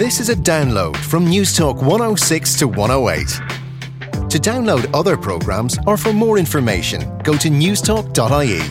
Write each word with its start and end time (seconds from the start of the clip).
This 0.00 0.18
is 0.18 0.30
a 0.30 0.34
download 0.34 0.96
from 0.96 1.26
Newstalk 1.26 1.82
106 1.82 2.54
to 2.60 2.68
108. 2.68 3.26
To 4.30 4.38
download 4.38 4.88
other 4.94 5.14
programmes 5.14 5.78
or 5.86 5.98
for 5.98 6.10
more 6.10 6.38
information, 6.38 7.02
go 7.18 7.36
to 7.36 7.50
newstalk.ie. 7.50 8.62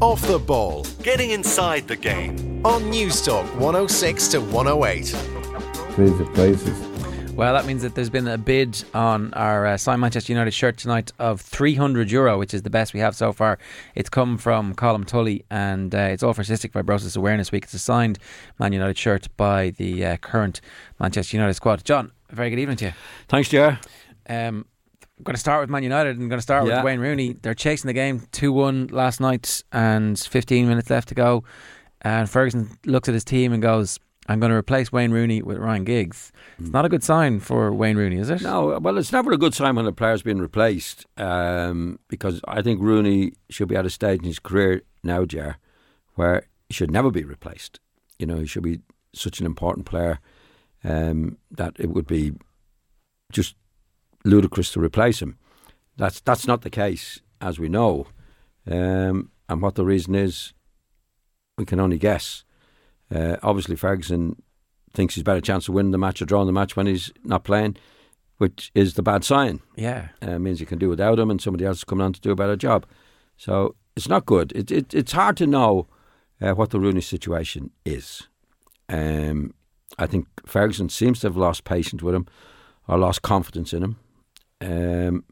Off 0.00 0.22
the 0.22 0.38
ball, 0.38 0.86
getting 1.02 1.32
inside 1.32 1.86
the 1.86 1.96
game 1.96 2.64
on 2.64 2.84
Newstalk 2.84 3.44
106 3.56 4.28
to 4.28 4.40
108. 4.40 5.14
Crazy 5.92 6.24
places. 6.32 6.87
Well, 7.38 7.52
that 7.54 7.66
means 7.66 7.82
that 7.82 7.94
there's 7.94 8.10
been 8.10 8.26
a 8.26 8.36
bid 8.36 8.82
on 8.94 9.32
our 9.34 9.64
uh, 9.64 9.76
Sign 9.76 10.00
Manchester 10.00 10.32
United 10.32 10.50
shirt 10.50 10.76
tonight 10.76 11.12
of 11.20 11.40
300 11.40 12.10
euro, 12.10 12.36
which 12.36 12.52
is 12.52 12.62
the 12.62 12.68
best 12.68 12.92
we 12.92 12.98
have 12.98 13.14
so 13.14 13.32
far. 13.32 13.60
It's 13.94 14.08
come 14.08 14.38
from 14.38 14.74
Colm 14.74 15.06
Tully 15.06 15.44
and 15.48 15.94
uh, 15.94 15.98
it's 15.98 16.24
all 16.24 16.32
for 16.34 16.42
Cystic 16.42 16.72
Fibrosis 16.72 17.16
Awareness 17.16 17.52
Week. 17.52 17.62
It's 17.62 17.74
a 17.74 17.78
signed 17.78 18.18
Man 18.58 18.72
United 18.72 18.98
shirt 18.98 19.28
by 19.36 19.70
the 19.70 20.04
uh, 20.04 20.16
current 20.16 20.60
Manchester 20.98 21.36
United 21.36 21.54
squad. 21.54 21.84
John, 21.84 22.10
a 22.28 22.34
very 22.34 22.50
good 22.50 22.58
evening 22.58 22.76
to 22.78 22.86
you. 22.86 22.92
Thanks, 23.28 23.48
Jar. 23.50 23.78
Um, 24.28 24.66
I'm 25.16 25.22
going 25.22 25.34
to 25.36 25.40
start 25.40 25.60
with 25.60 25.70
Man 25.70 25.84
United 25.84 26.16
and 26.16 26.22
I'm 26.22 26.28
going 26.28 26.38
to 26.38 26.42
start 26.42 26.66
Yeah. 26.66 26.78
with 26.78 26.86
Wayne 26.86 26.98
Rooney. 26.98 27.36
They're 27.40 27.54
chasing 27.54 27.86
the 27.86 27.92
game 27.92 28.26
2 28.32 28.52
1 28.52 28.88
last 28.88 29.20
night 29.20 29.62
and 29.70 30.18
15 30.18 30.66
minutes 30.66 30.90
left 30.90 31.06
to 31.10 31.14
go. 31.14 31.44
And 32.02 32.28
Ferguson 32.28 32.76
looks 32.84 33.08
at 33.08 33.14
his 33.14 33.24
team 33.24 33.52
and 33.52 33.62
goes, 33.62 34.00
I'm 34.28 34.40
going 34.40 34.50
to 34.50 34.56
replace 34.56 34.92
Wayne 34.92 35.10
Rooney 35.10 35.40
with 35.40 35.56
Ryan 35.56 35.84
Giggs. 35.84 36.32
It's 36.58 36.70
not 36.70 36.84
a 36.84 36.88
good 36.90 37.02
sign 37.02 37.40
for 37.40 37.72
Wayne 37.72 37.96
Rooney, 37.96 38.18
is 38.18 38.28
it? 38.28 38.42
No, 38.42 38.78
well, 38.78 38.98
it's 38.98 39.10
never 39.10 39.32
a 39.32 39.38
good 39.38 39.54
sign 39.54 39.74
when 39.74 39.86
a 39.86 39.92
player's 39.92 40.22
been 40.22 40.40
replaced 40.40 41.06
um, 41.16 41.98
because 42.08 42.42
I 42.46 42.60
think 42.60 42.82
Rooney 42.82 43.32
should 43.48 43.68
be 43.68 43.76
at 43.76 43.86
a 43.86 43.90
stage 43.90 44.20
in 44.20 44.26
his 44.26 44.38
career 44.38 44.82
now, 45.02 45.24
Jar, 45.24 45.56
where 46.14 46.44
he 46.68 46.74
should 46.74 46.90
never 46.90 47.10
be 47.10 47.24
replaced. 47.24 47.80
You 48.18 48.26
know, 48.26 48.36
he 48.36 48.46
should 48.46 48.64
be 48.64 48.80
such 49.14 49.40
an 49.40 49.46
important 49.46 49.86
player 49.86 50.20
um, 50.84 51.38
that 51.50 51.76
it 51.78 51.88
would 51.88 52.06
be 52.06 52.32
just 53.32 53.56
ludicrous 54.24 54.72
to 54.72 54.80
replace 54.80 55.22
him. 55.22 55.38
That's 55.96 56.20
that's 56.20 56.46
not 56.46 56.62
the 56.62 56.70
case, 56.70 57.20
as 57.40 57.58
we 57.58 57.68
know. 57.68 58.08
Um, 58.70 59.30
and 59.48 59.62
what 59.62 59.74
the 59.74 59.84
reason 59.84 60.14
is, 60.14 60.52
we 61.56 61.64
can 61.64 61.80
only 61.80 61.98
guess. 61.98 62.44
Uh, 63.14 63.36
obviously, 63.42 63.76
Ferguson 63.76 64.40
thinks 64.92 65.14
he's 65.14 65.24
better 65.24 65.40
chance 65.40 65.68
of 65.68 65.74
winning 65.74 65.92
the 65.92 65.98
match 65.98 66.20
or 66.20 66.24
drawing 66.26 66.46
the 66.46 66.52
match 66.52 66.76
when 66.76 66.86
he's 66.86 67.12
not 67.24 67.44
playing, 67.44 67.76
which 68.38 68.70
is 68.74 68.94
the 68.94 69.02
bad 69.02 69.24
sign. 69.24 69.60
Yeah. 69.76 70.08
Uh, 70.22 70.38
means 70.38 70.60
you 70.60 70.66
can 70.66 70.78
do 70.78 70.88
without 70.88 71.18
him, 71.18 71.30
and 71.30 71.40
somebody 71.40 71.64
else 71.64 71.78
is 71.78 71.84
coming 71.84 72.04
on 72.04 72.12
to 72.14 72.20
do 72.20 72.30
a 72.30 72.36
better 72.36 72.56
job. 72.56 72.86
So 73.36 73.74
it's 73.96 74.08
not 74.08 74.26
good. 74.26 74.52
It, 74.54 74.70
it, 74.70 74.94
it's 74.94 75.12
hard 75.12 75.36
to 75.38 75.46
know 75.46 75.86
uh, 76.40 76.52
what 76.52 76.70
the 76.70 76.80
Rooney 76.80 77.00
situation 77.00 77.70
is. 77.84 78.28
Um, 78.88 79.54
I 79.98 80.06
think 80.06 80.26
Ferguson 80.46 80.88
seems 80.88 81.20
to 81.20 81.26
have 81.28 81.36
lost 81.36 81.64
patience 81.64 82.02
with 82.02 82.14
him, 82.14 82.26
or 82.86 82.98
lost 82.98 83.22
confidence 83.22 83.72
in 83.72 83.82
him. 83.82 83.96
Um, 84.60 85.24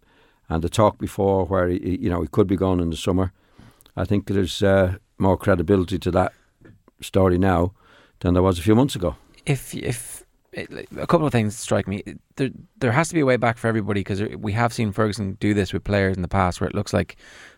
and 0.48 0.62
the 0.62 0.68
talk 0.68 0.98
before, 0.98 1.44
where 1.46 1.68
he, 1.68 1.78
he- 1.78 1.98
you 2.02 2.10
know 2.10 2.20
he 2.22 2.28
could 2.28 2.46
be 2.46 2.56
gone 2.56 2.80
in 2.80 2.90
the 2.90 2.96
summer, 2.96 3.32
I 3.96 4.04
think 4.04 4.26
there's 4.26 4.62
uh, 4.62 4.96
more 5.18 5.36
credibility 5.36 5.98
to 5.98 6.10
that 6.12 6.32
story 7.00 7.38
now 7.38 7.72
than 8.20 8.34
there 8.34 8.42
was 8.42 8.58
a 8.58 8.62
few 8.62 8.74
months 8.74 8.94
ago. 8.96 9.16
if 9.44 9.74
if 9.74 10.24
it, 10.52 10.88
a 10.96 11.06
couple 11.06 11.26
of 11.26 11.32
things 11.32 11.56
strike 11.56 11.86
me. 11.86 12.02
There 12.36 12.50
there 12.78 12.92
has 12.92 13.08
to 13.08 13.14
be 13.14 13.20
a 13.20 13.26
way 13.26 13.36
back 13.36 13.58
for 13.58 13.68
everybody 13.68 14.00
because 14.00 14.20
we 14.38 14.52
have 14.52 14.72
seen 14.72 14.90
Ferguson 14.92 15.36
do 15.40 15.52
this 15.54 15.72
with 15.72 15.84
players 15.84 16.16
in 16.16 16.22
the 16.22 16.28
past, 16.28 16.60
where 16.60 16.68
it 16.68 16.74
looks 16.74 16.92
like 16.94 17.16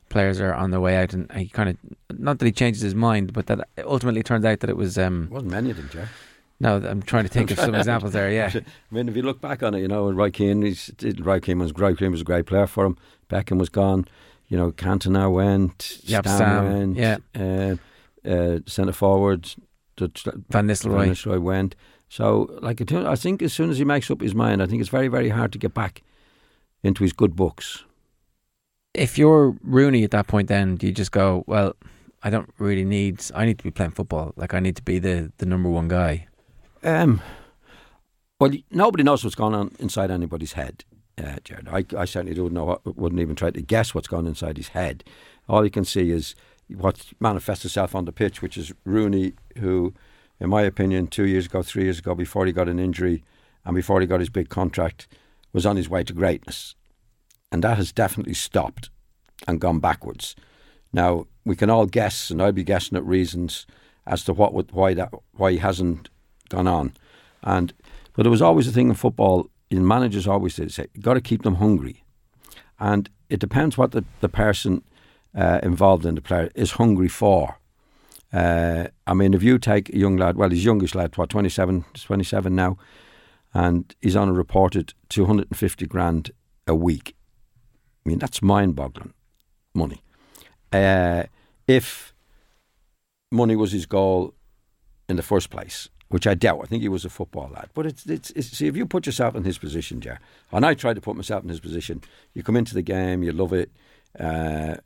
players 0.08 0.40
are 0.40 0.52
on 0.54 0.70
their 0.72 0.80
way 0.80 0.96
out, 0.96 1.12
and 1.12 1.30
he 1.32 1.48
kind 1.48 1.68
of 1.68 1.76
not 2.18 2.38
that 2.40 2.46
he 2.46 2.52
changes 2.52 2.82
his 2.82 2.94
mind, 2.94 3.32
but 3.32 3.46
that 3.46 3.68
ultimately 3.84 4.22
turns 4.22 4.44
out 4.44 4.60
that 4.60 4.70
it 4.70 4.76
was. 4.76 4.98
Um, 4.98 5.28
wasn't 5.30 5.52
many 5.52 5.70
of 5.70 5.76
them, 5.76 5.88
Jerry. 5.92 6.08
no, 6.58 6.76
I'm 6.76 7.02
trying 7.02 7.22
to 7.24 7.30
think 7.30 7.52
of 7.52 7.58
some 7.60 7.74
examples 7.82 8.12
there. 8.14 8.32
Yeah, 8.32 8.50
I 8.52 8.62
mean, 8.90 9.08
if 9.08 9.14
you 9.14 9.22
look 9.22 9.40
back 9.40 9.62
on 9.62 9.74
it, 9.74 9.80
you 9.80 9.88
know, 9.88 10.10
Roy 10.10 10.30
Keane, 10.32 10.62
he's, 10.62 10.90
Roy 11.20 11.38
Keane 11.38 11.60
was 11.60 11.72
Roy 11.74 11.94
Keane 11.94 12.10
was 12.10 12.22
a 12.22 12.24
great 12.24 12.46
player 12.46 12.66
for 12.66 12.84
him. 12.84 12.96
Beckham 13.30 13.58
was 13.58 13.68
gone. 13.68 14.06
You 14.48 14.56
know, 14.56 14.72
Cantona 14.72 15.30
went. 15.32 15.98
Yep, 16.02 16.24
Stan 16.24 16.38
Sam, 16.38 16.72
went. 16.72 16.96
yeah. 16.96 17.18
Uh, 17.36 17.76
uh, 18.24 18.60
centre 18.66 18.92
forward. 18.92 19.54
The, 19.96 20.10
Van 20.24 20.44
Van 20.50 20.68
Nistelrooy. 20.68 21.10
Nistelrooy 21.10 21.40
went. 21.40 21.74
So, 22.08 22.48
like, 22.62 22.80
I 22.92 23.16
think 23.16 23.42
as 23.42 23.52
soon 23.52 23.70
as 23.70 23.78
he 23.78 23.84
makes 23.84 24.10
up 24.10 24.20
his 24.20 24.34
mind, 24.34 24.62
I 24.62 24.66
think 24.66 24.80
it's 24.80 24.90
very, 24.90 25.08
very 25.08 25.28
hard 25.28 25.52
to 25.52 25.58
get 25.58 25.74
back 25.74 26.02
into 26.82 27.02
his 27.02 27.12
good 27.12 27.36
books. 27.36 27.84
If 28.94 29.18
you're 29.18 29.56
Rooney 29.62 30.04
at 30.04 30.10
that 30.12 30.26
point, 30.26 30.48
then 30.48 30.76
do 30.76 30.86
you 30.86 30.92
just 30.92 31.12
go, 31.12 31.44
well, 31.46 31.74
I 32.22 32.30
don't 32.30 32.50
really 32.58 32.84
need. 32.84 33.22
I 33.34 33.44
need 33.44 33.58
to 33.58 33.64
be 33.64 33.70
playing 33.70 33.92
football. 33.92 34.32
Like 34.36 34.54
I 34.54 34.60
need 34.60 34.76
to 34.76 34.82
be 34.82 34.98
the 34.98 35.32
the 35.38 35.46
number 35.46 35.68
one 35.68 35.88
guy. 35.88 36.26
Um, 36.82 37.20
well, 38.40 38.52
nobody 38.70 39.02
knows 39.02 39.24
what's 39.24 39.36
going 39.36 39.54
on 39.54 39.74
inside 39.78 40.10
anybody's 40.10 40.52
head, 40.52 40.84
uh, 41.16 41.36
Jared. 41.44 41.68
I, 41.68 41.84
I 41.96 42.04
certainly 42.04 42.34
don't 42.34 42.52
know. 42.52 42.80
Wouldn't 42.84 43.20
even 43.20 43.36
try 43.36 43.50
to 43.50 43.62
guess 43.62 43.94
what's 43.94 44.08
going 44.08 44.24
on 44.24 44.28
inside 44.28 44.56
his 44.56 44.68
head. 44.68 45.04
All 45.48 45.64
you 45.64 45.70
can 45.70 45.84
see 45.84 46.10
is 46.10 46.34
what 46.74 47.12
manifests 47.20 47.64
itself 47.64 47.94
on 47.94 48.04
the 48.04 48.12
pitch, 48.12 48.42
which 48.42 48.56
is 48.56 48.72
Rooney, 48.84 49.32
who, 49.58 49.94
in 50.40 50.50
my 50.50 50.62
opinion, 50.62 51.06
two 51.06 51.24
years 51.24 51.46
ago, 51.46 51.62
three 51.62 51.84
years 51.84 51.98
ago, 51.98 52.14
before 52.14 52.46
he 52.46 52.52
got 52.52 52.68
an 52.68 52.78
injury 52.78 53.24
and 53.64 53.74
before 53.74 54.00
he 54.00 54.06
got 54.06 54.20
his 54.20 54.30
big 54.30 54.48
contract, 54.48 55.08
was 55.52 55.66
on 55.66 55.76
his 55.76 55.88
way 55.88 56.04
to 56.04 56.12
greatness, 56.12 56.74
and 57.50 57.64
that 57.64 57.76
has 57.76 57.92
definitely 57.92 58.34
stopped 58.34 58.90
and 59.46 59.60
gone 59.60 59.80
backwards. 59.80 60.36
Now 60.92 61.26
we 61.44 61.56
can 61.56 61.70
all 61.70 61.86
guess, 61.86 62.30
and 62.30 62.42
I'd 62.42 62.54
be 62.54 62.64
guessing 62.64 62.96
at 62.96 63.04
reasons 63.04 63.66
as 64.06 64.24
to 64.24 64.32
what 64.32 64.52
would, 64.54 64.72
why 64.72 64.94
that 64.94 65.12
why 65.32 65.52
he 65.52 65.58
hasn't 65.58 66.08
gone 66.48 66.66
on, 66.66 66.92
and 67.42 67.72
but 68.14 68.22
there 68.22 68.30
was 68.30 68.42
always 68.42 68.66
a 68.66 68.72
thing 68.72 68.88
in 68.88 68.94
football. 68.94 69.48
In 69.70 69.86
managers 69.86 70.26
always 70.26 70.54
say, 70.54 70.86
you 70.94 71.02
got 71.02 71.14
to 71.14 71.20
keep 71.20 71.42
them 71.42 71.56
hungry, 71.56 72.04
and 72.78 73.08
it 73.28 73.40
depends 73.40 73.76
what 73.76 73.92
the 73.92 74.04
the 74.20 74.28
person 74.28 74.82
uh, 75.38 75.60
involved 75.62 76.04
in 76.04 76.16
the 76.16 76.20
player 76.20 76.50
is 76.54 76.72
hungry 76.72 77.08
for. 77.08 77.58
Uh, 78.32 78.88
I 79.06 79.14
mean, 79.14 79.34
if 79.34 79.42
you 79.42 79.58
take 79.58 79.88
a 79.90 79.96
young 79.96 80.16
lad, 80.16 80.36
well, 80.36 80.50
he's 80.50 80.64
youngest 80.64 80.94
lad, 80.94 81.16
what 81.16 81.30
27, 81.30 81.84
27 81.94 82.54
now, 82.54 82.76
and 83.54 83.94
he's 84.02 84.16
on 84.16 84.28
a 84.28 84.32
reported 84.32 84.92
two 85.08 85.26
hundred 85.26 85.48
and 85.48 85.56
fifty 85.56 85.86
grand 85.86 86.32
a 86.66 86.74
week. 86.74 87.14
I 88.04 88.08
mean, 88.08 88.18
that's 88.18 88.42
mind-boggling 88.42 89.14
money. 89.74 90.02
Uh, 90.72 91.24
if 91.66 92.12
money 93.30 93.56
was 93.56 93.72
his 93.72 93.86
goal 93.86 94.34
in 95.08 95.16
the 95.16 95.22
first 95.22 95.50
place, 95.50 95.88
which 96.08 96.26
I 96.26 96.34
doubt. 96.34 96.60
I 96.62 96.66
think 96.66 96.82
he 96.82 96.88
was 96.88 97.04
a 97.04 97.10
football 97.10 97.50
lad. 97.54 97.68
But 97.74 97.86
it's, 97.86 98.06
it's, 98.06 98.30
it's 98.30 98.48
see, 98.48 98.66
if 98.66 98.76
you 98.76 98.86
put 98.86 99.06
yourself 99.06 99.34
in 99.34 99.44
his 99.44 99.58
position, 99.58 100.00
Jar, 100.00 100.20
and 100.52 100.64
I 100.64 100.74
tried 100.74 100.94
to 100.94 101.00
put 101.00 101.16
myself 101.16 101.42
in 101.42 101.48
his 101.48 101.60
position, 101.60 102.02
you 102.34 102.42
come 102.42 102.56
into 102.56 102.74
the 102.74 102.82
game, 102.82 103.22
you 103.22 103.32
love 103.32 103.52
it. 103.52 103.70
Uh, 104.18 104.76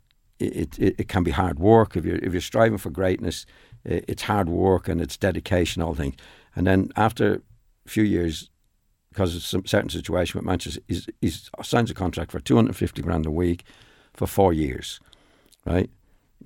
it, 0.43 0.79
it, 0.79 0.95
it 1.01 1.09
can 1.09 1.23
be 1.23 1.31
hard 1.31 1.59
work 1.59 1.97
if 1.97 2.05
you're 2.05 2.19
if 2.19 2.33
you're 2.33 2.41
striving 2.41 2.79
for 2.79 2.91
greatness. 2.91 3.47
It's 3.85 4.23
hard 4.23 4.49
work 4.49 4.89
and 4.89 5.01
it's 5.01 5.17
dedication, 5.17 5.83
all 5.83 5.95
things. 5.95 6.15
And 6.55 6.67
then 6.67 6.91
after 6.97 7.35
a 7.87 7.89
few 7.89 8.05
years, 8.05 8.49
because 9.11 9.35
of 9.37 9.43
some 9.43 9.67
certain 9.67 9.91
situation 9.91 10.39
with 10.39 10.47
Manchester, 10.47 10.81
he's, 10.89 11.09
he's 11.21 11.51
signs 11.63 11.91
a 11.91 11.95
contract 11.95 12.31
for 12.31 12.41
two 12.41 12.55
hundred 12.57 12.69
and 12.69 12.77
fifty 12.77 13.03
grand 13.03 13.27
a 13.27 13.31
week 13.31 13.65
for 14.15 14.27
four 14.29 14.53
years, 14.53 15.01
right? 15.67 15.91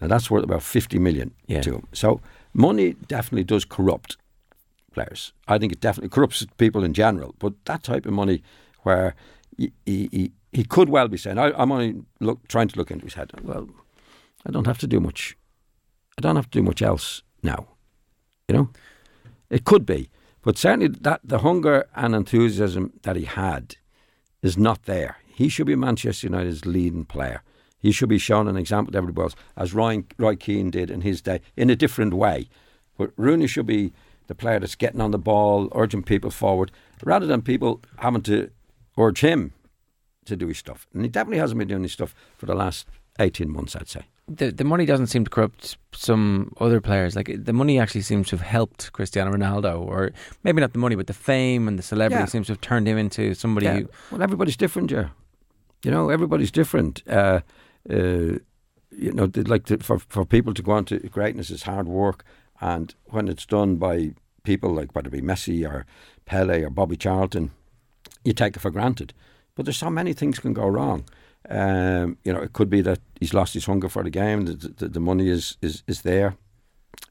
Now 0.01 0.09
that's 0.09 0.31
worth 0.31 0.45
about 0.45 0.63
fifty 0.63 0.99
million 0.99 1.31
Yeah. 1.47 1.63
to 1.63 1.75
him. 1.75 1.87
So 1.93 2.21
money 2.55 2.95
definitely 3.09 3.45
does 3.45 3.65
corrupt 3.67 4.17
players. 4.93 5.33
I 5.47 5.59
think 5.59 5.73
it 5.73 5.81
definitely 5.81 6.09
corrupts 6.11 6.47
people 6.57 6.85
in 6.85 6.95
general. 6.95 7.35
But 7.39 7.53
that 7.65 7.83
type 7.83 8.07
of 8.07 8.13
money, 8.15 8.43
where 8.83 9.15
he 9.59 9.73
he, 9.85 10.09
he, 10.13 10.33
he 10.53 10.65
could 10.65 10.89
well 10.89 11.09
be 11.09 11.19
saying, 11.19 11.39
I, 11.39 11.53
"I'm 11.63 11.71
only 11.73 11.95
look, 12.21 12.39
trying 12.49 12.69
to 12.69 12.79
look 12.79 12.91
into 12.91 13.05
his 13.05 13.15
head." 13.15 13.31
Well, 13.43 13.69
I 14.47 14.51
don't 14.51 14.67
have 14.67 14.79
to 14.79 14.87
do 14.87 15.01
much. 15.01 15.37
I 16.17 16.21
don't 16.21 16.37
have 16.37 16.51
to 16.51 16.59
do 16.59 16.63
much 16.63 16.81
else 16.81 17.23
now. 17.43 17.67
You 18.49 18.55
know, 18.55 18.71
it 19.51 19.65
could 19.65 19.85
be, 19.85 20.09
but 20.43 20.57
certainly 20.57 20.89
that 20.89 21.21
the 21.25 21.39
hunger 21.39 21.87
and 21.97 22.15
enthusiasm 22.15 22.93
that 23.03 23.17
he 23.17 23.25
had 23.25 23.77
is 24.43 24.57
not 24.57 24.85
there. 24.85 25.19
He 25.27 25.49
should 25.49 25.67
be 25.67 25.75
Manchester 25.75 26.29
United's 26.29 26.65
leading 26.65 27.05
player. 27.05 27.43
He 27.79 27.93
should 27.93 28.09
be 28.09 28.19
shown 28.19 28.49
an 28.49 28.57
example 28.57 28.93
to 28.93 28.99
everybody 28.99 29.25
else, 29.25 29.35
as 29.57 29.75
Ryan, 29.75 30.07
Roy 30.17 30.37
Keane 30.37 30.71
did 30.71 30.91
in 30.91 31.01
his 31.03 31.21
day, 31.21 31.41
in 31.57 31.69
a 31.69 31.77
different 31.77 32.15
way. 32.15 32.49
But 32.97 33.11
Rooney 33.17 33.47
should 33.49 33.67
be 33.67 33.93
the 34.29 34.35
player 34.35 34.59
that's 34.59 34.75
getting 34.75 35.01
on 35.01 35.11
the 35.11 35.19
ball, 35.19 35.69
urging 35.75 36.03
people 36.03 36.31
forward, 36.31 36.71
rather 37.05 37.27
than 37.27 37.43
people 37.43 37.83
having 37.99 38.23
to 38.23 38.51
urge 38.97 39.21
him 39.21 39.53
to 40.25 40.37
do 40.37 40.49
his 40.49 40.59
stuff. 40.59 40.87
And 40.93 41.03
he 41.03 41.09
definitely 41.09 41.39
hasn't 41.39 41.59
been 41.59 41.69
doing 41.69 41.83
his 41.83 41.93
stuff 41.93 42.15
for 42.37 42.47
the 42.47 42.55
last 42.55 42.87
18 43.19 43.51
months, 43.51 43.77
I'd 43.77 43.89
say. 43.89 44.07
The 44.29 44.51
the 44.51 44.65
money 44.65 44.87
doesn't 44.87 45.07
seem 45.07 45.25
to 45.25 45.31
corrupt 45.31 45.77
some 45.93 46.53
other 46.61 46.81
players. 46.81 47.15
Like 47.17 47.31
the 47.45 47.53
money 47.53 47.79
actually 47.79 48.03
seems 48.03 48.29
to 48.29 48.37
have 48.37 48.47
helped 48.47 48.93
Cristiano 48.93 49.31
Ronaldo, 49.33 49.81
or 49.81 50.11
maybe 50.43 50.61
not 50.61 50.73
the 50.73 50.79
money, 50.79 50.97
but 50.97 51.07
the 51.07 51.13
fame 51.15 51.69
and 51.69 51.79
the 51.79 51.83
celebrity 51.83 52.23
Yeah. 52.23 52.27
seems 52.27 52.47
to 52.47 52.53
have 52.55 52.61
turned 52.61 52.89
him 52.89 52.99
into 52.99 53.35
somebody 53.35 53.67
Yeah. 53.67 53.81
who. 53.81 53.89
Well, 54.11 54.23
everybody's 54.23 54.57
different, 54.57 54.91
yeah. 54.91 55.09
You 55.85 55.91
know, 55.93 56.11
everybody's 56.11 56.51
different. 56.51 57.03
Uh, 57.09 57.41
uh, 57.89 58.39
you 58.91 59.13
know, 59.13 59.31
like 59.47 59.65
to, 59.67 59.79
for 59.79 59.99
for 60.09 60.25
people 60.25 60.55
to 60.55 60.63
go 60.63 60.73
on 60.73 60.85
to 60.87 60.99
greatness 61.11 61.51
is 61.51 61.63
hard 61.65 61.87
work, 61.87 62.25
And 62.61 62.95
when 63.11 63.29
it's 63.29 63.47
done 63.47 63.77
by 63.77 64.15
people 64.43 64.71
like 64.81 64.95
whether 64.95 65.09
it 65.09 65.13
be 65.13 65.21
Messi 65.21 65.69
or 65.69 65.85
Pele 66.25 66.63
or 66.65 66.71
Bobby 66.71 66.97
Charlton, 66.97 67.51
you 68.25 68.33
take 68.33 68.57
it 68.57 68.61
for 68.61 68.71
granted. 68.71 69.13
But 69.55 69.67
there's 69.67 69.77
so 69.77 69.91
many 69.91 70.15
things 70.15 70.39
can 70.39 70.55
go 70.55 70.67
wrong. 70.67 71.05
Um, 71.49 72.19
you 72.25 72.33
know, 72.33 72.41
it 72.41 72.53
could 72.53 72.71
be 72.71 72.81
that 72.83 72.99
he's 73.21 73.35
lost 73.35 73.55
his 73.55 73.67
hunger 73.67 73.89
for 73.89 74.03
the 74.03 74.11
game. 74.11 74.47
The, 74.47 74.55
the, 74.55 74.89
the 74.89 75.01
money 75.01 75.29
is, 75.29 75.57
is 75.63 75.83
is 75.87 76.03
there. 76.03 76.37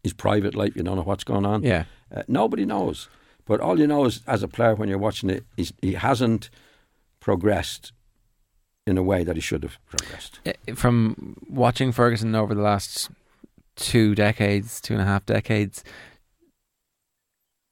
His 0.04 0.14
private 0.14 0.56
life, 0.56 0.76
you 0.76 0.84
don't 0.84 0.98
know 0.98 1.04
what's 1.04 1.24
going 1.24 1.46
on. 1.46 1.64
Yeah. 1.64 1.86
Uh, 2.14 2.24
nobody 2.28 2.66
knows. 2.66 3.10
But 3.46 3.60
all 3.60 3.80
you 3.80 3.88
know 3.88 4.06
is, 4.06 4.22
as 4.28 4.44
a 4.44 4.48
player, 4.48 4.76
when 4.76 4.90
you're 4.90 4.98
watching 4.98 5.30
it, 5.30 5.44
he's, 5.56 5.72
he 5.82 5.94
hasn't 5.94 6.50
progressed 7.20 7.92
in 8.88 8.98
a 8.98 9.04
way 9.04 9.24
that 9.24 9.36
he 9.36 9.42
should 9.42 9.64
have 9.64 9.78
progressed. 9.88 10.40
From 10.76 11.38
watching 11.50 11.92
Ferguson 11.92 12.36
over 12.36 12.54
the 12.54 12.62
last 12.62 13.10
two 13.76 14.16
decades, 14.16 14.80
two 14.80 14.94
and 14.94 15.02
a 15.02 15.06
half 15.06 15.26
decades, 15.26 15.84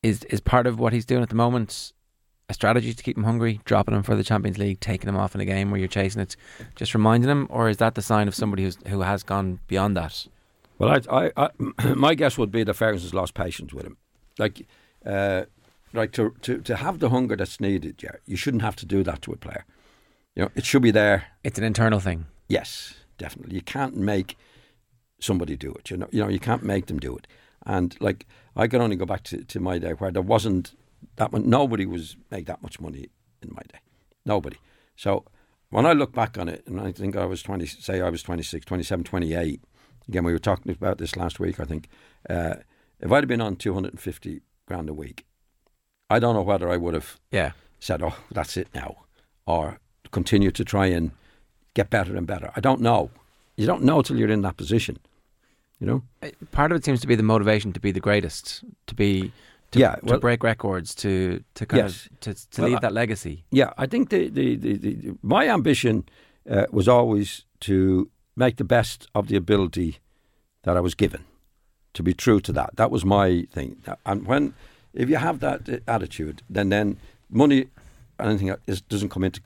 is 0.01 0.23
is 0.25 0.41
part 0.41 0.67
of 0.67 0.79
what 0.79 0.93
he's 0.93 1.05
doing 1.05 1.23
at 1.23 1.29
the 1.29 1.35
moment 1.35 1.93
a 2.53 2.55
strategy 2.55 2.93
to 2.93 3.03
keep 3.03 3.17
him 3.17 3.23
hungry, 3.23 3.59
dropping 3.65 3.95
him 3.95 4.03
for 4.03 4.15
the 4.15 4.23
Champions 4.23 4.57
League, 4.57 4.79
taking 4.79 5.09
him 5.09 5.17
off 5.17 5.35
in 5.35 5.41
a 5.41 5.45
game 5.45 5.71
where 5.71 5.79
you're 5.79 5.87
chasing 5.87 6.21
it, 6.21 6.35
just 6.75 6.93
reminding 6.93 7.29
him, 7.29 7.47
or 7.49 7.67
is 7.67 7.77
that 7.77 7.95
the 7.95 8.01
sign 8.01 8.27
of 8.27 8.35
somebody 8.35 8.63
who's 8.63 8.77
who 8.87 9.01
has 9.01 9.23
gone 9.23 9.59
beyond 9.67 9.97
that? 9.97 10.27
Well, 10.77 11.01
I, 11.09 11.25
I, 11.25 11.49
I 11.81 11.93
my 11.95 12.13
guess 12.15 12.37
would 12.37 12.51
be 12.51 12.63
that 12.63 12.73
Ferguson's 12.75 13.13
lost 13.13 13.33
patience 13.33 13.73
with 13.73 13.85
him. 13.85 13.97
Like, 14.37 14.65
uh, 15.05 15.43
like 15.93 16.11
to, 16.13 16.33
to 16.41 16.59
to 16.59 16.75
have 16.75 16.99
the 16.99 17.09
hunger 17.09 17.35
that's 17.35 17.59
needed, 17.59 18.01
yeah, 18.03 18.15
you 18.25 18.37
shouldn't 18.37 18.63
have 18.63 18.75
to 18.77 18.85
do 18.85 19.03
that 19.03 19.21
to 19.23 19.33
a 19.33 19.37
player. 19.37 19.65
You 20.35 20.43
know, 20.43 20.51
it 20.55 20.65
should 20.65 20.81
be 20.81 20.91
there. 20.91 21.25
It's 21.43 21.57
an 21.57 21.65
internal 21.65 21.99
thing. 21.99 22.25
Yes, 22.47 22.95
definitely. 23.17 23.55
You 23.55 23.61
can't 23.61 23.97
make 23.97 24.37
somebody 25.19 25.55
do 25.55 25.71
it. 25.73 25.89
You 25.89 25.97
know, 25.97 26.07
you 26.11 26.21
know, 26.21 26.29
you 26.29 26.39
can't 26.39 26.63
make 26.63 26.85
them 26.85 26.99
do 26.99 27.15
it. 27.15 27.27
And 27.65 27.95
like, 27.99 28.25
I 28.55 28.67
can 28.67 28.81
only 28.81 28.95
go 28.95 29.05
back 29.05 29.23
to, 29.23 29.43
to 29.43 29.59
my 29.59 29.77
day 29.79 29.91
where 29.93 30.11
there 30.11 30.21
wasn't 30.21 30.73
that 31.17 31.31
one. 31.31 31.49
Nobody 31.49 31.85
was 31.85 32.17
made 32.31 32.45
that 32.47 32.61
much 32.63 32.79
money 32.79 33.07
in 33.41 33.49
my 33.53 33.61
day. 33.71 33.79
Nobody. 34.25 34.57
So 34.95 35.25
when 35.69 35.85
I 35.85 35.93
look 35.93 36.13
back 36.13 36.37
on 36.37 36.47
it, 36.49 36.63
and 36.67 36.79
I 36.79 36.91
think 36.91 37.15
I 37.15 37.25
was 37.25 37.41
20, 37.43 37.65
say 37.65 38.01
I 38.01 38.09
was 38.09 38.23
26, 38.23 38.65
27, 38.65 39.03
28. 39.03 39.61
Again, 40.07 40.23
we 40.23 40.31
were 40.33 40.39
talking 40.39 40.71
about 40.71 40.97
this 40.97 41.15
last 41.15 41.39
week, 41.39 41.59
I 41.59 41.65
think. 41.65 41.87
Uh, 42.29 42.55
if 42.99 43.11
I'd 43.11 43.23
have 43.23 43.27
been 43.27 43.41
on 43.41 43.55
250 43.55 44.41
grand 44.67 44.89
a 44.89 44.93
week, 44.93 45.25
I 46.09 46.19
don't 46.19 46.35
know 46.35 46.41
whether 46.41 46.69
I 46.69 46.77
would 46.77 46.93
have 46.93 47.19
Yeah. 47.31 47.51
said, 47.79 48.01
oh, 48.01 48.15
that's 48.31 48.55
it 48.57 48.67
now, 48.73 48.97
or 49.45 49.79
continue 50.11 50.51
to 50.51 50.63
try 50.63 50.87
and 50.87 51.11
get 51.73 51.89
better 51.89 52.15
and 52.15 52.27
better. 52.27 52.51
I 52.55 52.59
don't 52.59 52.81
know. 52.81 53.09
You 53.57 53.65
don't 53.65 53.83
know 53.83 54.01
till 54.01 54.17
you're 54.17 54.29
in 54.29 54.41
that 54.43 54.57
position, 54.57 54.97
you 55.79 55.87
know? 55.87 56.03
Part 56.51 56.71
of 56.71 56.77
it 56.77 56.85
seems 56.85 57.01
to 57.01 57.07
be 57.07 57.15
the 57.15 57.23
motivation 57.23 57.73
to 57.73 57.79
be 57.79 57.91
the 57.91 57.99
greatest, 57.99 58.63
to 58.87 58.95
be 58.95 59.31
to, 59.73 59.79
Yeah, 59.79 59.95
to 60.07 60.17
break 60.19 60.43
records, 60.43 60.95
to 60.95 61.43
to 61.53 61.65
kind 61.65 61.83
Yes. 61.83 62.05
of 62.05 62.19
to, 62.21 62.33
to 62.33 62.61
Well, 62.61 62.71
leave 62.71 62.81
that 62.81 62.93
legacy. 62.93 63.43
Yeah, 63.51 63.71
I 63.77 63.87
think 63.87 64.09
the, 64.09 64.29
the, 64.29 64.55
the, 64.55 64.77
the 64.77 65.17
my 65.21 65.49
ambition 65.49 66.03
uh, 66.49 66.65
was 66.71 66.87
always 66.87 67.45
to 67.59 68.09
make 68.35 68.55
the 68.55 68.63
best 68.65 69.07
of 69.13 69.27
the 69.27 69.35
ability 69.37 69.97
that 70.63 70.75
I 70.77 70.79
was 70.81 70.95
given, 70.95 71.21
to 71.93 72.03
be 72.03 72.13
true 72.13 72.39
to 72.41 72.53
that. 72.53 72.69
That 72.75 72.89
was 72.91 73.03
my 73.05 73.47
thing. 73.51 73.77
And 74.05 74.25
when, 74.27 74.53
if 74.93 75.09
you 75.09 75.17
have 75.17 75.39
that 75.39 75.69
uh, 75.69 75.77
attitude, 75.87 76.41
then 76.49 76.69
then 76.69 76.97
money, 77.29 77.65
anything 78.19 78.49
else 78.49 78.61
is, 78.67 78.81
doesn't 78.81 79.09
come 79.09 79.23
into 79.25 79.41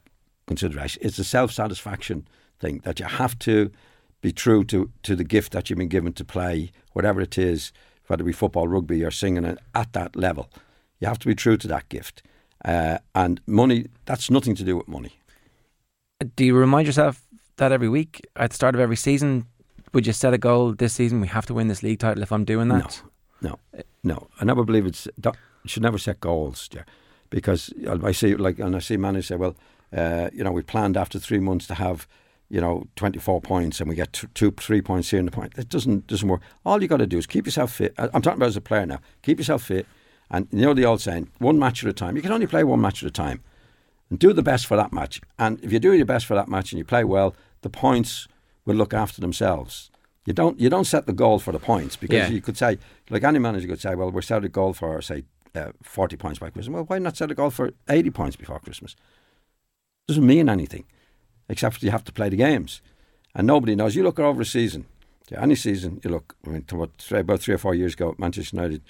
consideration. 0.47 1.01
It's 1.05 1.19
a 1.19 1.23
self 1.23 1.51
satisfaction 1.51 2.27
thing 2.59 2.81
that 2.83 2.99
you 2.99 3.05
have 3.07 3.37
to 3.39 3.69
be 4.21 4.31
true 4.31 4.63
to 4.65 4.89
to 5.03 5.15
the 5.15 5.23
gift 5.23 5.51
that 5.51 5.69
you've 5.69 5.79
been 5.79 5.89
given 5.89 6.13
to 6.13 6.23
play, 6.25 6.71
whatever 6.93 7.21
it 7.21 7.37
is, 7.37 7.71
whether 8.07 8.23
it 8.23 8.25
be 8.25 8.33
football, 8.33 8.67
rugby, 8.67 9.03
or 9.03 9.11
singing 9.11 9.45
at 9.45 9.93
that 9.93 10.15
level. 10.15 10.49
You 10.99 11.07
have 11.07 11.19
to 11.19 11.27
be 11.27 11.35
true 11.35 11.57
to 11.57 11.67
that 11.67 11.87
gift. 11.89 12.23
Uh, 12.65 12.97
and 13.13 13.39
money, 13.45 13.85
that's 14.05 14.31
nothing 14.31 14.55
to 14.55 14.63
do 14.63 14.77
with 14.77 14.87
money. 14.87 15.19
Do 16.35 16.43
you 16.43 16.55
remind 16.55 16.87
yourself 16.87 17.21
that 17.57 17.71
every 17.71 17.89
week 17.89 18.25
at 18.35 18.49
the 18.49 18.55
start 18.55 18.75
of 18.75 18.81
every 18.81 18.95
season? 18.95 19.45
Would 19.93 20.07
you 20.07 20.13
set 20.13 20.33
a 20.33 20.37
goal 20.37 20.73
this 20.73 20.93
season? 20.93 21.21
We 21.21 21.27
have 21.27 21.45
to 21.45 21.53
win 21.53 21.67
this 21.67 21.83
league 21.83 21.99
title 21.99 22.23
if 22.23 22.31
I'm 22.31 22.45
doing 22.45 22.67
that. 22.69 23.01
No, 23.41 23.59
no. 23.73 23.81
No. 24.03 24.27
I 24.39 24.45
never 24.45 24.63
believe 24.63 24.85
it's. 24.85 25.07
You 25.23 25.31
should 25.65 25.83
never 25.83 25.97
set 25.97 26.19
goals, 26.19 26.69
yeah, 26.73 26.83
because 27.29 27.73
I 28.03 28.11
see 28.13 28.35
like, 28.35 28.57
and 28.57 28.75
I 28.75 28.79
see 28.79 28.95
managers 28.97 29.27
say, 29.27 29.35
well, 29.35 29.55
uh, 29.95 30.29
you 30.33 30.43
know, 30.43 30.51
we 30.51 30.61
planned 30.61 30.97
after 30.97 31.19
three 31.19 31.39
months 31.39 31.67
to 31.67 31.73
have, 31.73 32.07
you 32.49 32.61
know, 32.61 32.85
twenty 32.95 33.19
four 33.19 33.41
points, 33.41 33.79
and 33.79 33.89
we 33.89 33.95
get 33.95 34.13
two, 34.13 34.27
two 34.33 34.51
three 34.51 34.81
points 34.81 35.09
here 35.09 35.19
in 35.19 35.25
the 35.25 35.31
point. 35.31 35.53
It 35.57 35.69
doesn't 35.69 36.07
doesn't 36.07 36.27
work. 36.27 36.41
All 36.65 36.81
you 36.81 36.87
got 36.87 36.97
to 36.97 37.07
do 37.07 37.17
is 37.17 37.25
keep 37.27 37.45
yourself 37.45 37.71
fit. 37.73 37.93
I'm 37.97 38.21
talking 38.21 38.37
about 38.37 38.47
as 38.47 38.55
a 38.57 38.61
player 38.61 38.85
now. 38.85 38.99
Keep 39.21 39.39
yourself 39.39 39.63
fit, 39.63 39.85
and 40.31 40.47
you 40.51 40.61
know 40.61 40.73
the 40.73 40.85
old 40.85 41.01
saying, 41.01 41.29
one 41.39 41.59
match 41.59 41.83
at 41.83 41.89
a 41.89 41.93
time. 41.93 42.15
You 42.15 42.21
can 42.21 42.31
only 42.31 42.47
play 42.47 42.63
one 42.63 42.79
match 42.81 43.03
at 43.03 43.07
a 43.07 43.11
time, 43.11 43.41
and 44.09 44.17
do 44.19 44.31
the 44.33 44.43
best 44.43 44.65
for 44.65 44.77
that 44.77 44.93
match. 44.93 45.19
And 45.37 45.59
if 45.63 45.71
you 45.73 45.79
do 45.79 45.93
your 45.93 46.05
best 46.05 46.25
for 46.25 46.35
that 46.35 46.47
match 46.47 46.71
and 46.71 46.77
you 46.79 46.85
play 46.85 47.03
well, 47.03 47.35
the 47.61 47.69
points 47.69 48.27
will 48.65 48.75
look 48.75 48.93
after 48.93 49.19
themselves. 49.21 49.91
You 50.25 50.33
don't 50.33 50.59
you 50.59 50.69
don't 50.69 50.85
set 50.85 51.05
the 51.05 51.13
goal 51.13 51.39
for 51.39 51.51
the 51.53 51.59
points 51.59 51.95
because 51.95 52.15
Yeah. 52.17 52.29
you 52.29 52.41
could 52.41 52.57
say 52.57 52.77
like 53.09 53.23
any 53.23 53.39
manager 53.39 53.67
could 53.67 53.79
say, 53.81 53.95
well, 53.95 54.11
we're 54.11 54.21
set 54.21 54.43
a 54.43 54.49
goal 54.49 54.73
for 54.73 55.01
say 55.01 55.23
uh, 55.55 55.71
forty 55.81 56.15
points 56.17 56.39
by 56.39 56.49
Christmas. 56.49 56.73
Well, 56.73 56.83
why 56.83 56.99
not 56.99 57.15
set 57.17 57.31
a 57.31 57.35
goal 57.35 57.49
for 57.49 57.71
eighty 57.89 58.09
points 58.09 58.35
before 58.35 58.59
Christmas? 58.59 58.95
Doesn't 60.07 60.25
mean 60.25 60.47
anything, 60.49 60.85
except 61.49 61.83
you 61.83 61.91
have 61.91 62.03
to 62.05 62.11
play 62.11 62.29
the 62.29 62.35
games, 62.37 62.81
and 63.35 63.47
nobody 63.47 63.75
knows. 63.75 63.95
You 63.95 64.03
look 64.03 64.19
over 64.19 64.41
a 64.41 64.45
season, 64.45 64.85
any 65.35 65.55
season. 65.55 65.99
You 66.03 66.11
look. 66.11 66.35
I 66.45 66.49
mean, 66.49 66.65
about 66.71 67.39
three 67.39 67.53
or 67.55 67.57
four 67.57 67.75
years 67.75 67.93
ago, 67.93 68.15
Manchester 68.17 68.55
United, 68.55 68.81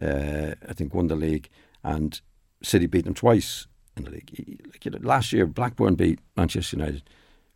uh, 0.00 0.54
I 0.68 0.72
think, 0.72 0.94
won 0.94 1.08
the 1.08 1.16
league, 1.16 1.48
and 1.82 2.20
City 2.62 2.86
beat 2.86 3.04
them 3.04 3.14
twice 3.14 3.66
in 3.96 4.04
the 4.04 4.10
league. 4.10 4.60
Like 4.70 4.84
you 4.84 4.90
know, 4.90 4.98
last 5.02 5.32
year, 5.32 5.46
Blackburn 5.46 5.94
beat 5.94 6.20
Manchester 6.36 6.76
United, 6.76 7.02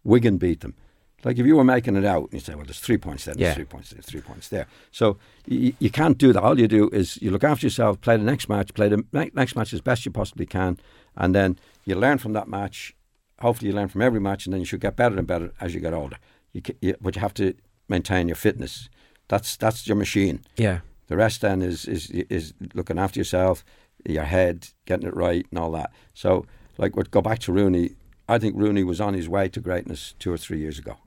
Wigan 0.04 0.36
beat 0.38 0.60
them. 0.60 0.74
Like 1.22 1.38
if 1.38 1.44
you 1.44 1.54
were 1.56 1.64
making 1.64 1.96
it 1.96 2.04
out, 2.06 2.24
and 2.24 2.32
you 2.34 2.40
say, 2.40 2.54
"Well, 2.54 2.64
there's 2.64 2.80
three 2.80 2.96
points 2.96 3.26
there, 3.26 3.34
there's 3.34 3.48
Yeah. 3.50 3.54
three 3.54 3.66
points 3.66 3.90
there, 3.90 4.00
three 4.02 4.22
points 4.22 4.48
there." 4.48 4.66
So 4.90 5.18
you, 5.46 5.74
you 5.78 5.90
can't 5.90 6.16
do 6.16 6.32
that. 6.32 6.42
All 6.42 6.58
you 6.58 6.66
do 6.66 6.88
is 6.90 7.20
you 7.20 7.30
look 7.30 7.44
after 7.44 7.66
yourself, 7.66 8.00
play 8.00 8.16
the 8.16 8.22
next 8.24 8.48
match, 8.48 8.72
play 8.72 8.88
the 8.88 9.04
next 9.12 9.54
match 9.54 9.74
as 9.74 9.82
best 9.82 10.06
you 10.06 10.12
possibly 10.12 10.46
can, 10.46 10.78
and 11.16 11.34
then 11.34 11.58
you 11.84 11.94
learn 11.94 12.16
from 12.16 12.32
that 12.32 12.48
match. 12.48 12.94
Hopefully, 13.40 13.70
you 13.70 13.76
learn 13.76 13.88
from 13.88 14.02
every 14.02 14.20
match, 14.20 14.46
and 14.46 14.52
then 14.52 14.60
you 14.60 14.66
should 14.66 14.80
get 14.80 14.96
better 14.96 15.16
and 15.16 15.26
better 15.26 15.52
as 15.60 15.74
you 15.74 15.80
get 15.80 15.94
older. 15.94 16.16
You, 16.52 16.62
you, 16.80 16.96
but 17.00 17.16
you 17.16 17.20
have 17.20 17.34
to 17.34 17.54
maintain 17.88 18.28
your 18.28 18.36
fitness. 18.36 18.88
That's 19.28 19.56
that's 19.56 19.86
your 19.86 19.96
machine. 19.96 20.40
Yeah. 20.56 20.80
The 21.06 21.16
rest 21.16 21.40
then 21.40 21.62
is 21.62 21.86
is 21.86 22.10
is 22.10 22.54
looking 22.74 22.98
after 22.98 23.18
yourself, 23.18 23.64
your 24.06 24.24
head, 24.24 24.68
getting 24.86 25.08
it 25.08 25.16
right, 25.16 25.46
and 25.50 25.58
all 25.58 25.70
that. 25.72 25.92
So, 26.14 26.46
like, 26.78 26.96
would 26.96 27.10
go 27.10 27.20
back 27.20 27.38
to 27.40 27.52
Rooney. 27.52 27.96
I 28.28 28.38
think 28.38 28.56
Rooney 28.56 28.84
was 28.84 29.00
on 29.00 29.14
his 29.14 29.28
way 29.28 29.48
to 29.48 29.60
greatness 29.60 30.14
two 30.18 30.32
or 30.32 30.36
three 30.38 30.58
years 30.58 30.78
ago, 30.78 30.98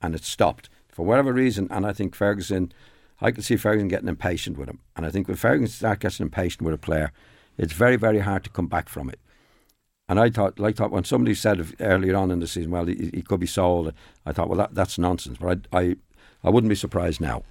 and 0.00 0.14
it 0.14 0.24
stopped 0.24 0.68
for 0.88 1.04
whatever 1.04 1.32
reason. 1.32 1.66
And 1.70 1.86
I 1.86 1.92
think 1.92 2.14
Ferguson, 2.14 2.72
I 3.20 3.30
can 3.30 3.42
see 3.42 3.56
Ferguson 3.56 3.88
getting 3.88 4.08
impatient 4.08 4.56
with 4.56 4.68
him. 4.68 4.80
And 4.94 5.04
I 5.04 5.10
think 5.10 5.26
when 5.26 5.36
Ferguson 5.36 5.72
starts 5.72 6.00
getting 6.00 6.26
impatient 6.26 6.62
with 6.62 6.74
a 6.74 6.78
player, 6.78 7.12
it's 7.58 7.72
very 7.72 7.96
very 7.96 8.20
hard 8.20 8.44
to 8.44 8.50
come 8.50 8.68
back 8.68 8.88
from 8.88 9.08
it. 9.08 9.18
And 10.10 10.18
I 10.18 10.28
thought, 10.28 10.58
like, 10.58 10.74
thought 10.76 10.90
when 10.90 11.04
somebody 11.04 11.34
said 11.34 11.64
earlier 11.78 12.16
on 12.16 12.30
in 12.32 12.40
the 12.40 12.46
season, 12.48 12.72
well, 12.72 12.84
he, 12.86 13.10
he 13.14 13.22
could 13.22 13.38
be 13.40 13.46
sold. 13.46 13.92
I 14.26 14.32
thought, 14.32 14.48
well, 14.48 14.58
that, 14.58 14.74
that's 14.74 14.98
nonsense. 14.98 15.38
But 15.40 15.60
I, 15.72 15.78
I, 15.80 15.96
I 16.42 16.50
wouldn't 16.50 16.68
be 16.68 16.74
surprised 16.74 17.20
now. 17.20 17.44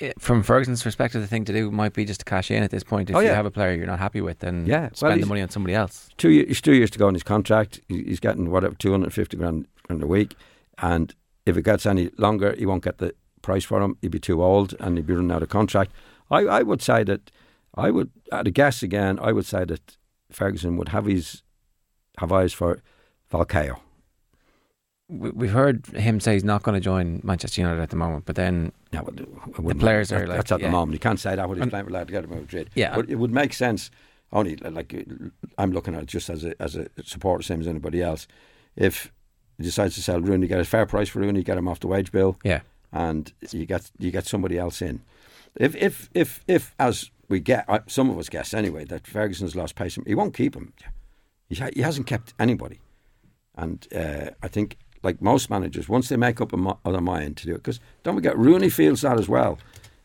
Uh, 0.00 0.12
From 0.18 0.42
Ferguson's 0.44 0.82
perspective, 0.84 1.20
the 1.20 1.26
thing 1.26 1.44
to 1.46 1.52
do 1.52 1.70
might 1.70 1.94
be 1.94 2.04
just 2.04 2.20
to 2.20 2.24
cash 2.24 2.50
in 2.50 2.62
at 2.62 2.70
this 2.70 2.84
point. 2.84 3.10
If 3.10 3.16
Oh, 3.16 3.20
you 3.20 3.28
have 3.28 3.44
a 3.44 3.50
player 3.50 3.74
you're 3.74 3.86
not 3.88 3.98
happy 3.98 4.20
with, 4.20 4.38
then 4.38 4.66
Yeah, 4.66 4.82
well, 4.82 4.90
spend 4.94 5.20
the 5.22 5.26
money 5.26 5.42
on 5.42 5.50
somebody 5.50 5.74
else. 5.74 6.08
two 6.16 6.30
years, 6.30 6.46
he's 6.48 6.60
two 6.60 6.74
years 6.74 6.90
to 6.92 6.98
go 6.98 7.08
on 7.08 7.14
his 7.14 7.22
contract. 7.24 7.80
He's 7.88 8.20
getting 8.20 8.50
whatever 8.52 8.74
two 8.76 8.92
hundred 8.92 9.12
fifty 9.12 9.36
grand, 9.36 9.66
grand 9.86 10.02
a 10.02 10.06
week, 10.06 10.34
and 10.78 11.12
if 11.44 11.56
it 11.56 11.62
gets 11.62 11.86
any 11.86 12.10
longer, 12.18 12.54
he 12.56 12.64
won't 12.66 12.84
get 12.84 12.98
the 12.98 13.14
price 13.42 13.64
for 13.64 13.82
him. 13.82 13.96
He'd 14.00 14.12
be 14.12 14.18
too 14.20 14.42
old, 14.42 14.74
and 14.80 14.96
he'd 14.96 15.06
be 15.06 15.14
running 15.14 15.30
out 15.32 15.42
of 15.42 15.48
contract. 15.48 15.90
I, 16.30 16.40
I 16.46 16.62
would 16.62 16.82
say 16.82 17.02
that 17.04 17.30
I 17.74 17.90
would 17.90 18.10
at 18.32 18.46
a 18.46 18.50
guess 18.50 18.82
again. 18.82 19.18
I 19.20 19.32
would 19.32 19.46
say 19.46 19.64
that 19.64 19.96
Ferguson 20.30 20.76
would 20.78 20.88
have 20.90 21.06
his 21.06 21.42
have 22.18 22.32
eyes 22.32 22.52
for 22.52 22.80
Falcao. 23.32 23.78
We- 25.08 25.30
We've 25.30 25.52
heard 25.52 25.86
him 25.88 26.18
say 26.20 26.34
he's 26.34 26.44
not 26.44 26.62
going 26.62 26.74
to 26.74 26.80
join 26.80 27.20
Manchester 27.22 27.60
United 27.60 27.80
at 27.80 27.90
the 27.90 27.96
moment, 27.96 28.24
but 28.24 28.34
then 28.36 28.72
Now, 28.92 29.00
it 29.06 29.60
wouldn't- 29.60 29.80
players 29.80 30.10
are 30.10 30.20
that- 30.20 30.28
like- 30.28 30.36
that's 30.38 30.52
at 30.52 30.60
yeah. 30.60 30.66
the 30.66 30.72
moment. 30.72 30.94
You 30.94 30.98
can't 30.98 31.20
say 31.20 31.36
that 31.36 31.48
when 31.48 31.58
he's 31.58 31.62
And- 31.62 31.70
playing 31.70 31.86
for 31.86 31.92
Atletico 31.92 32.28
Madrid. 32.28 32.70
Yeah. 32.74 32.94
but 32.96 33.08
it 33.08 33.16
would 33.16 33.32
make 33.32 33.52
sense. 33.52 33.90
Only 34.32 34.56
like 34.56 34.92
I'm 35.56 35.70
looking 35.70 35.94
at 35.94 36.02
it 36.02 36.06
just 36.08 36.28
as 36.28 36.44
a 36.44 36.60
as 36.60 36.74
a 36.74 36.88
supporter, 37.04 37.44
same 37.44 37.60
as 37.60 37.68
anybody 37.68 38.02
else. 38.02 38.26
If 38.74 39.12
he 39.56 39.62
decides 39.62 39.94
to 39.94 40.02
sell 40.02 40.20
Rooney, 40.20 40.48
get 40.48 40.58
a 40.58 40.64
fair 40.64 40.84
price 40.84 41.08
for 41.08 41.20
Rooney, 41.20 41.44
get 41.44 41.56
him 41.56 41.68
off 41.68 41.78
the 41.78 41.86
wage 41.86 42.10
bill. 42.10 42.36
yeah, 42.42 42.60
and 42.92 43.32
you 43.52 43.66
get 43.66 43.88
you 44.00 44.10
get 44.10 44.26
somebody 44.26 44.58
else 44.58 44.82
in. 44.82 45.02
If 45.54 45.76
if 45.76 46.10
if 46.12 46.42
if 46.48 46.74
as 46.80 47.12
we 47.28 47.38
get 47.38 47.66
some 47.88 48.10
of 48.10 48.18
us 48.18 48.28
guess 48.28 48.52
anyway 48.52 48.84
that 48.86 49.06
Ferguson's 49.06 49.54
lost 49.54 49.76
patience, 49.76 50.04
he 50.08 50.16
won't 50.16 50.34
keep 50.34 50.56
him. 50.56 50.72
He, 51.48 51.54
ha- 51.56 51.70
he 51.74 51.80
hasn't 51.82 52.06
kept 52.06 52.34
anybody, 52.38 52.80
and 53.56 53.86
uh, 53.94 54.30
I 54.42 54.48
think 54.48 54.76
like 55.02 55.20
most 55.22 55.50
managers, 55.50 55.88
once 55.88 56.08
they 56.08 56.16
make 56.16 56.40
up 56.40 56.52
a 56.52 56.56
mo- 56.56 56.78
their 56.84 57.00
mind 57.00 57.36
to 57.38 57.46
do 57.46 57.52
it, 57.52 57.58
because 57.58 57.80
don't 58.02 58.14
forget 58.16 58.36
Rooney 58.36 58.68
feels 58.68 59.02
that 59.02 59.18
as 59.18 59.28
well. 59.28 59.58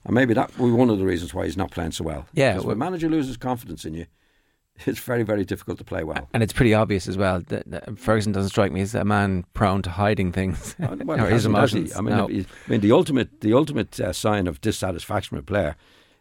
And 0.03 0.15
maybe 0.15 0.33
that 0.33 0.57
will 0.57 0.67
be 0.67 0.74
one 0.74 0.89
of 0.89 0.98
the 1.00 1.05
reasons 1.05 1.33
why 1.33 1.45
he's 1.45 1.57
not 1.57 1.69
playing 1.71 1.91
so 1.91 2.03
well. 2.03 2.25
Yeah, 2.33 2.55
well- 2.57 2.65
when 2.67 2.75
a 2.77 2.79
manager 2.79 3.10
loses 3.10 3.38
confidence 3.38 3.86
in 3.86 3.93
you, 3.93 4.05
it's 4.86 5.00
very, 5.00 5.24
very 5.24 5.45
difficult 5.45 5.77
to 5.79 5.83
play 5.83 6.03
well. 6.03 6.27
And 6.33 6.41
it's 6.43 6.53
pretty 6.53 6.74
obvious 6.74 7.07
as 7.07 7.17
well 7.17 7.41
that, 7.50 8.00
Ferguson 8.00 8.31
doesn't 8.31 8.50
strike 8.50 8.71
me 8.71 8.81
as 8.81 8.93
a 8.95 9.03
man 9.05 9.45
prone 9.53 9.81
to 9.83 9.89
hiding 9.91 10.31
things 10.31 10.75
well, 10.79 10.93
or 11.21 11.27
his 11.29 11.43
hasn't, 11.45 11.55
has 11.55 11.71
he? 11.74 11.77
emotions. 11.79 11.95
I 11.98 12.01
mean, 12.01 12.15
No. 12.17 12.25
I 12.27 12.69
mean, 12.69 12.81
the 12.81 12.91
ultimate, 12.91 13.41
the 13.41 13.53
ultimate 13.53 14.00
uh, 14.00 14.13
sign 14.13 14.48
of 14.48 14.60
dissatisfaction 14.62 15.36
with 15.36 15.43
a 15.43 15.48
player 15.48 15.75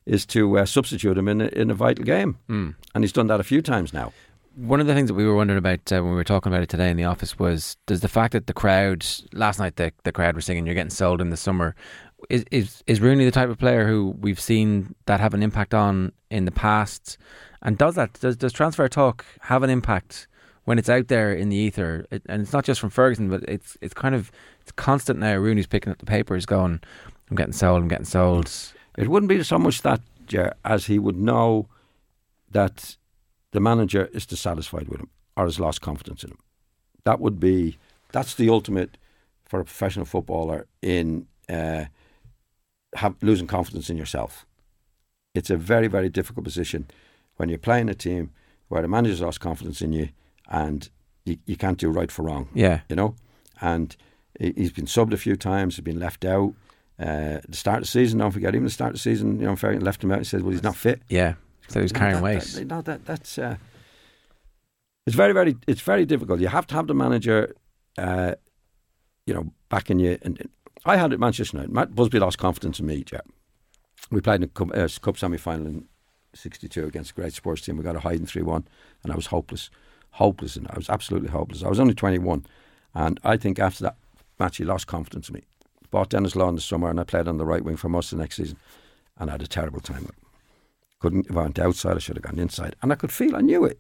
is 0.07 0.25
to 0.27 0.59
uh, 0.59 0.65
substitute 0.67 1.17
him 1.19 1.29
in 1.29 1.41
a, 1.43 1.47
in 1.49 1.71
a 1.71 1.75
vital 1.75 2.05
game, 2.05 2.39
Mm. 2.49 2.75
and 2.95 3.05
he's 3.05 3.13
done 3.13 3.27
that 3.29 3.41
a 3.41 3.45
few 3.45 3.61
times 3.63 3.93
now. 3.93 4.13
One 4.57 4.81
of 4.81 4.87
the 4.87 4.95
things 4.95 5.09
that 5.09 5.15
we 5.15 5.25
were 5.25 5.37
wondering 5.37 5.59
about 5.59 5.93
uh, 5.93 6.03
when 6.03 6.11
we 6.11 6.17
were 6.17 6.25
talking 6.25 6.53
about 6.53 6.63
it 6.63 6.69
today 6.69 6.91
in 6.91 6.97
the 6.97 7.05
office 7.05 7.39
was 7.39 7.77
does 7.87 8.01
the 8.01 8.09
fact 8.09 8.33
that 8.33 8.47
the 8.47 8.53
crowd 8.53 9.07
last 9.33 9.59
night 9.59 9.77
the, 9.77 9.93
the 10.05 10.13
crowd 10.13 10.35
were 10.35 10.41
singing 10.41 10.67
"You're 10.67 10.75
getting 10.75 10.91
sold 10.91 11.21
in 11.21 11.31
the 11.31 11.37
summer" 11.37 11.75
is, 12.29 12.45
is 12.51 12.83
is 12.87 13.01
Rooney 13.01 13.25
the 13.25 13.31
type 13.31 13.49
of 13.49 13.59
player 13.59 13.87
who 13.87 14.17
we've 14.21 14.41
seen 14.41 14.95
that 15.07 15.21
have 15.21 15.35
an 15.35 15.43
impact 15.43 15.73
on 15.73 16.13
in 16.31 16.45
the 16.45 16.51
past, 16.51 17.17
and 17.63 17.79
does 17.79 17.95
that 17.95 18.15
does 18.15 18.37
does 18.37 18.53
transfer 18.53 18.89
talk 18.89 19.25
have 19.43 19.63
an 19.63 19.71
impact 19.71 20.27
when 20.65 20.79
it's 20.79 20.89
out 20.89 21.09
there 21.09 21.33
in 21.33 21.49
the 21.49 21.57
ether? 21.57 22.07
It, 22.11 22.23
and 22.27 22.43
it's 22.43 22.53
not 22.53 22.65
just 22.65 22.81
from 22.81 22.91
Ferguson, 22.91 23.31
but 23.31 23.43
it's 23.45 23.79
it's 23.81 23.95
kind 23.95 24.15
of 24.15 24.33
it's 24.61 24.73
constant 24.73 25.21
now. 25.21 25.37
Rooney's 25.37 25.69
picking 25.69 25.93
up 25.93 25.99
the 25.99 26.07
papers, 26.07 26.45
going, 26.45 26.81
"I'm 27.31 27.37
getting 27.37 27.53
sold, 27.53 27.83
I'm 27.83 27.89
getting 27.89 28.05
sold." 28.05 28.51
It 28.99 29.09
wouldn't 29.09 29.31
be 29.31 29.43
so 29.45 29.59
much 29.59 29.83
that, 29.83 30.01
Ger, 30.27 30.55
as 30.65 30.87
he 30.87 30.99
would 30.99 31.17
know 31.17 31.69
that 32.51 32.97
the 33.53 33.61
manager 33.61 34.09
is 34.13 34.27
dissatisfied 34.27 34.89
with 34.89 35.01
him 35.01 35.11
or 35.37 35.45
has 35.45 35.59
lost 35.61 35.81
confidence 35.81 36.23
in 36.25 36.31
him. 36.31 36.39
That 37.05 37.21
would 37.21 37.41
be 37.41 37.79
that's 38.13 38.35
the 38.35 38.49
ultimate 38.49 38.97
for 39.45 39.61
a 39.61 39.65
professional 39.65 40.05
footballer 40.07 40.67
in 40.83 41.27
uh, 41.49 41.87
have, 42.97 43.17
losing 43.23 43.47
confidence 43.47 43.91
in 43.91 43.97
yourself. 43.97 44.47
It's 45.35 45.51
a 45.51 45.57
very 45.57 45.89
very 45.89 46.09
difficult 46.09 46.45
position 46.45 46.89
when 47.37 47.49
you're 47.49 47.59
playing 47.59 47.89
a 47.89 47.95
team 47.95 48.31
where 48.69 48.83
the 48.83 48.89
manager's 48.89 49.21
lost 49.21 49.41
confidence 49.41 49.81
in 49.83 49.93
you 49.93 50.11
and 50.49 50.89
you, 51.25 51.39
you 51.47 51.57
can't 51.57 51.79
do 51.79 51.91
right 51.91 52.11
for 52.11 52.23
wrong 52.23 52.49
Yeah, 52.55 52.81
you 52.89 52.97
know. 52.97 53.15
And 53.61 53.97
he- 54.39 54.55
he's 54.57 54.73
been 54.73 54.87
subbed 54.87 55.13
a 55.13 55.17
few 55.17 55.37
times, 55.37 55.77
he's 55.77 55.85
been 55.85 55.99
left 56.01 56.25
out. 56.25 56.55
Uh, 56.99 57.41
the 57.49 57.57
start 57.57 57.79
of 57.79 57.85
the 57.85 57.89
season, 57.89 58.19
don't 58.19 58.31
forget, 58.31 58.55
even 58.55 58.65
the 58.65 58.71
start 58.71 58.91
of 58.91 58.95
the 58.97 58.99
season, 59.01 59.41
you 59.41 59.47
know, 59.47 59.55
left 59.79 60.05
him 60.05 60.13
out. 60.13 60.19
He 60.19 60.25
said, 60.25 60.43
"Well, 60.43 60.53
he's 60.53 60.63
not 60.63 60.77
fit." 60.77 61.01
yeah. 61.09 61.35
So 61.71 61.81
he 61.81 61.83
was 61.85 61.93
You 61.93 61.95
know, 61.95 61.99
carrying 62.01 62.17
that- 62.17 62.23
weight. 62.23 62.43
That, 62.43 62.67
no, 62.67 62.83
that, 62.83 63.05
that's 63.07 63.39
uh, 63.39 63.57
it's 65.07 65.17
very, 65.17 65.33
very, 65.33 65.57
it's 65.67 65.81
very 65.81 66.05
difficult. 66.05 66.41
You 66.41 66.49
have 66.49 66.67
to 66.69 66.75
have 66.75 66.87
the 66.87 66.95
manager, 66.95 67.55
uh, 67.99 68.35
you 69.27 69.35
know, 69.35 69.53
backing 69.69 69.99
you. 69.99 70.19
And 70.23 70.39
and 70.41 70.51
I 70.85 70.97
had 70.97 71.11
it 71.13 71.15
at 71.15 71.21
Manchester 71.21 71.57
United. 71.57 71.73
Matt 71.73 71.95
Busby 71.95 72.19
lost 72.19 72.39
confidence 72.39 72.81
in 72.81 72.87
me. 72.87 73.05
Yeah. 73.13 73.21
We 74.11 74.21
played 74.21 74.37
in 74.37 74.45
a 74.45 74.49
cup, 74.49 74.71
uh, 74.75 74.89
cup 75.01 75.17
semi 75.19 75.37
final 75.37 75.67
in 75.67 75.85
'62 76.35 76.85
against 76.87 77.11
a 77.13 77.15
great 77.15 77.33
Spurs 77.33 77.61
team. 77.63 77.77
We 77.77 77.85
got 77.85 77.97
a 77.97 78.01
hiding 78.01 78.27
three-one, 78.27 78.67
and 79.03 79.13
I 79.13 79.17
was 79.17 79.27
hopeless, 79.27 79.71
hopeless, 80.13 80.57
and 80.57 80.67
I 80.69 80.75
was 80.77 80.89
absolutely 80.91 81.29
hopeless. 81.31 81.63
I 81.63 81.69
was 81.69 81.81
only 81.81 81.95
21, 81.95 82.47
and 82.95 83.21
I 83.25 83.37
think 83.37 83.59
after 83.59 83.85
that 83.85 83.97
match, 84.39 84.57
he 84.57 84.65
lost 84.65 84.87
confidence 84.87 85.29
in 85.29 85.35
me. 85.35 85.43
Bought 85.91 86.11
Denis 86.11 86.35
Law 86.37 86.49
in 86.49 86.55
the 86.55 86.61
summer, 86.61 86.89
and 86.89 86.99
I 87.01 87.05
played 87.05 87.29
on 87.29 87.37
the 87.39 87.45
right 87.45 87.65
wing 87.65 87.77
for 87.77 87.89
most 87.89 88.13
of 88.13 88.19
the 88.19 88.23
next 88.23 88.37
season, 88.37 88.57
and 89.19 89.29
I 89.31 89.35
had 89.35 89.43
a 89.43 89.47
terrible 89.47 89.81
time. 89.81 90.09
Couldn't 91.01 91.27
if 91.31 91.37
I 91.37 91.43
went 91.43 91.59
outside, 91.59 91.97
I 91.97 91.99
should 92.01 92.17
have 92.17 92.25
gone 92.25 92.39
inside, 92.39 92.77
and 92.83 92.93
I 92.93 92.95
could 92.97 93.13
feel, 93.13 93.37
I 93.37 93.41
knew 93.41 93.65
it. 93.65 93.79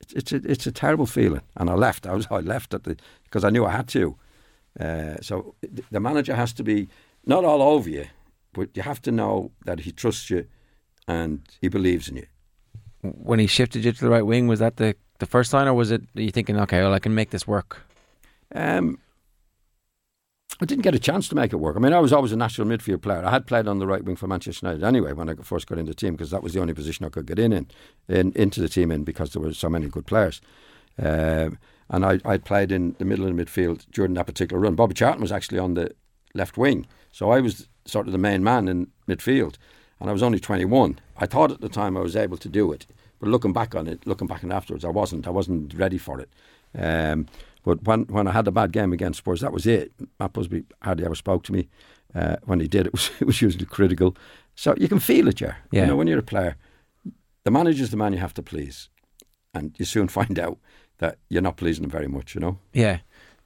It's 0.00 0.12
it's 0.12 0.32
a, 0.32 0.36
it's 0.52 0.66
a 0.66 0.72
terrible 0.72 1.06
feeling, 1.06 1.42
and 1.56 1.70
I 1.70 1.74
left. 1.74 2.06
I 2.06 2.14
was 2.14 2.26
I 2.30 2.40
left 2.40 2.74
at 2.74 2.84
the 2.84 2.96
because 3.24 3.44
I 3.44 3.50
knew 3.50 3.64
I 3.64 3.70
had 3.70 3.88
to. 3.88 4.16
Uh, 4.80 5.16
so 5.20 5.54
the 5.90 6.00
manager 6.00 6.34
has 6.34 6.52
to 6.54 6.62
be 6.62 6.88
not 7.24 7.44
all 7.44 7.62
over 7.62 7.88
you, 7.90 8.06
but 8.52 8.68
you 8.76 8.82
have 8.82 9.00
to 9.02 9.10
know 9.10 9.50
that 9.64 9.80
he 9.80 9.92
trusts 9.92 10.28
you 10.30 10.46
and 11.08 11.40
he 11.60 11.68
believes 11.68 12.08
in 12.08 12.16
you. 12.16 12.26
when 13.02 13.38
he 13.38 13.46
shifted 13.46 13.84
you 13.84 13.92
to 13.92 14.00
the 14.04 14.10
right 14.10 14.26
wing, 14.26 14.48
was 14.48 14.58
that 14.58 14.76
the, 14.76 14.94
the 15.18 15.26
first 15.26 15.50
sign, 15.50 15.68
or 15.68 15.74
was 15.74 15.90
it 15.90 16.02
you 16.14 16.30
thinking, 16.30 16.58
okay, 16.60 16.80
well, 16.82 16.92
I 16.92 16.98
can 16.98 17.14
make 17.14 17.30
this 17.30 17.46
work? 17.46 17.82
Um, 18.54 18.98
I 20.60 20.64
didn't 20.64 20.82
get 20.82 20.94
a 20.94 20.98
chance 20.98 21.28
to 21.28 21.34
make 21.34 21.52
it 21.52 21.56
work. 21.56 21.76
I 21.76 21.80
mean, 21.80 21.92
I 21.92 22.00
was 22.00 22.12
always 22.12 22.32
a 22.32 22.36
natural 22.36 22.66
midfield 22.66 23.02
player. 23.02 23.24
I 23.24 23.30
had 23.30 23.46
played 23.46 23.68
on 23.68 23.78
the 23.78 23.86
right 23.86 24.02
wing 24.02 24.16
for 24.16 24.26
Manchester 24.26 24.66
United 24.66 24.84
anyway 24.84 25.12
when 25.12 25.28
I 25.28 25.34
first 25.34 25.66
got 25.66 25.78
into 25.78 25.90
the 25.90 25.94
team 25.94 26.14
because 26.14 26.30
that 26.30 26.42
was 26.42 26.54
the 26.54 26.60
only 26.60 26.72
position 26.72 27.04
I 27.04 27.10
could 27.10 27.26
get 27.26 27.38
in, 27.38 27.52
in, 27.52 27.66
in 28.08 28.32
into 28.32 28.60
the 28.60 28.68
team 28.68 28.90
in 28.90 29.04
because 29.04 29.32
there 29.32 29.42
were 29.42 29.52
so 29.52 29.68
many 29.68 29.88
good 29.88 30.06
players. 30.06 30.40
Um, 30.98 31.58
and 31.90 32.04
I 32.04 32.20
I 32.24 32.38
played 32.38 32.72
in 32.72 32.96
the 32.98 33.04
middle 33.04 33.26
of 33.26 33.36
the 33.36 33.44
midfield 33.44 33.86
during 33.90 34.14
that 34.14 34.26
particular 34.26 34.60
run. 34.60 34.74
Bobby 34.74 34.94
Charlton 34.94 35.20
was 35.20 35.32
actually 35.32 35.58
on 35.58 35.74
the 35.74 35.90
left 36.34 36.56
wing, 36.56 36.86
so 37.12 37.30
I 37.30 37.40
was 37.40 37.68
sort 37.84 38.06
of 38.06 38.12
the 38.12 38.18
main 38.18 38.42
man 38.42 38.66
in 38.66 38.88
midfield, 39.06 39.56
and 40.00 40.08
I 40.08 40.12
was 40.12 40.22
only 40.22 40.40
21. 40.40 40.98
I 41.18 41.26
thought 41.26 41.52
at 41.52 41.60
the 41.60 41.68
time 41.68 41.96
I 41.96 42.00
was 42.00 42.16
able 42.16 42.38
to 42.38 42.48
do 42.48 42.72
it, 42.72 42.86
but 43.20 43.28
looking 43.28 43.52
back 43.52 43.74
on 43.74 43.86
it, 43.86 44.06
looking 44.06 44.26
back 44.26 44.42
on 44.42 44.52
afterwards, 44.52 44.84
I 44.84 44.88
wasn't. 44.88 45.26
I 45.26 45.30
wasn't 45.30 45.74
ready 45.74 45.98
for 45.98 46.20
it. 46.20 46.30
Um, 46.76 47.26
but 47.66 47.82
when 47.82 48.04
when 48.04 48.28
I 48.28 48.30
had 48.30 48.46
a 48.46 48.52
bad 48.52 48.70
game 48.72 48.92
against 48.92 49.18
Spurs, 49.18 49.40
that 49.40 49.52
was 49.52 49.66
it. 49.66 49.92
Matt 50.20 50.32
Busby 50.32 50.64
hardly 50.82 51.04
ever 51.04 51.16
spoke 51.16 51.42
to 51.42 51.52
me. 51.52 51.68
Uh, 52.14 52.36
when 52.44 52.60
he 52.60 52.68
did, 52.68 52.86
it 52.90 52.92
was 52.92 53.10
it 53.20 53.26
was 53.26 53.42
usually 53.42 53.66
critical. 53.66 54.16
So 54.54 54.74
you 54.78 54.88
can 54.88 55.00
feel 55.00 55.26
it, 55.26 55.40
yeah. 55.40 55.56
Yeah. 55.72 55.82
You 55.82 55.86
know, 55.88 55.96
when 55.96 56.06
you're 56.06 56.20
a 56.20 56.22
player, 56.22 56.56
the 57.42 57.50
manager's 57.50 57.90
the 57.90 57.96
man 57.96 58.12
you 58.12 58.20
have 58.20 58.34
to 58.34 58.42
please, 58.42 58.88
and 59.52 59.74
you 59.78 59.84
soon 59.84 60.06
find 60.20 60.38
out 60.38 60.58
that 60.98 61.18
you're 61.28 61.42
not 61.42 61.56
pleasing 61.56 61.84
him 61.84 61.90
very 61.90 62.06
much. 62.06 62.36
You 62.36 62.40
know. 62.40 62.58
Yeah. 62.72 62.98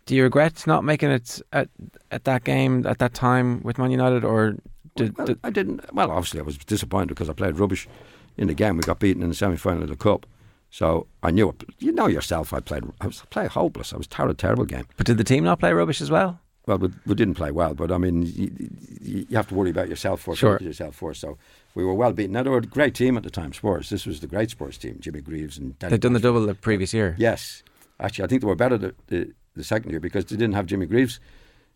Do 0.04 0.14
you 0.14 0.22
regret 0.22 0.66
not 0.66 0.84
making 0.84 1.10
it 1.10 1.40
at 1.54 1.68
at 2.10 2.24
that 2.24 2.44
game 2.44 2.86
at 2.86 2.98
that 2.98 3.14
time 3.14 3.62
with 3.62 3.78
Man 3.78 3.90
United, 3.90 4.22
or 4.22 4.56
did, 4.96 5.16
well, 5.16 5.28
did 5.28 5.38
I 5.42 5.48
didn't. 5.48 5.94
Well, 5.94 6.10
obviously, 6.10 6.40
I 6.40 6.42
was 6.42 6.58
disappointed 6.58 7.08
because 7.08 7.30
I 7.30 7.32
played 7.32 7.58
rubbish 7.58 7.88
in 8.36 8.48
the 8.48 8.54
game. 8.54 8.76
We 8.76 8.82
got 8.82 8.98
beaten 8.98 9.22
in 9.22 9.30
the 9.30 9.34
semi 9.34 9.56
final 9.56 9.82
of 9.82 9.88
the 9.88 9.96
cup. 9.96 10.26
So 10.70 11.06
I 11.22 11.30
knew. 11.30 11.54
You 11.78 11.92
know 11.92 12.06
yourself. 12.06 12.52
I 12.52 12.60
played. 12.60 12.84
I 13.00 13.06
was 13.06 13.22
playing 13.30 13.50
hopeless. 13.50 13.92
I 13.92 13.96
was 13.96 14.06
terrible, 14.06 14.34
terrible 14.34 14.64
game. 14.64 14.86
but 14.96 15.06
did 15.06 15.18
the 15.18 15.24
team 15.24 15.44
not 15.44 15.58
play 15.58 15.72
rubbish 15.72 16.00
as 16.00 16.10
well? 16.10 16.40
Well, 16.66 16.78
we, 16.78 16.90
we 17.06 17.14
didn't 17.14 17.34
play 17.34 17.50
well, 17.50 17.74
but 17.74 17.90
I 17.90 17.98
mean, 17.98 18.22
you, 18.22 19.26
you 19.28 19.36
have 19.36 19.48
to 19.48 19.54
worry 19.54 19.70
about 19.70 19.88
yourself 19.88 20.20
first. 20.20 20.38
Sure. 20.38 20.58
yourself 20.60 20.94
first. 20.94 21.20
So 21.20 21.38
we 21.74 21.84
were 21.84 21.94
well 21.94 22.12
beaten. 22.12 22.32
Now 22.32 22.42
they 22.42 22.50
were 22.50 22.58
a 22.58 22.62
great 22.62 22.94
team 22.94 23.16
at 23.16 23.22
the 23.22 23.30
time. 23.30 23.52
Spurs. 23.52 23.90
This 23.90 24.06
was 24.06 24.20
the 24.20 24.26
great 24.26 24.50
Spurs 24.50 24.78
team. 24.78 24.98
Jimmy 25.00 25.20
Greaves 25.20 25.58
and 25.58 25.78
Danny 25.78 25.92
They'd 25.92 26.00
done 26.00 26.12
the 26.12 26.20
double 26.20 26.46
the 26.46 26.54
previous 26.54 26.94
year. 26.94 27.16
Yes, 27.18 27.62
actually, 27.98 28.24
I 28.24 28.28
think 28.28 28.42
they 28.42 28.46
were 28.46 28.54
better 28.54 28.78
the, 28.78 28.94
the, 29.08 29.32
the 29.56 29.64
second 29.64 29.90
year 29.90 30.00
because 30.00 30.26
they 30.26 30.36
didn't 30.36 30.54
have 30.54 30.66
Jimmy 30.66 30.86
Greaves 30.86 31.18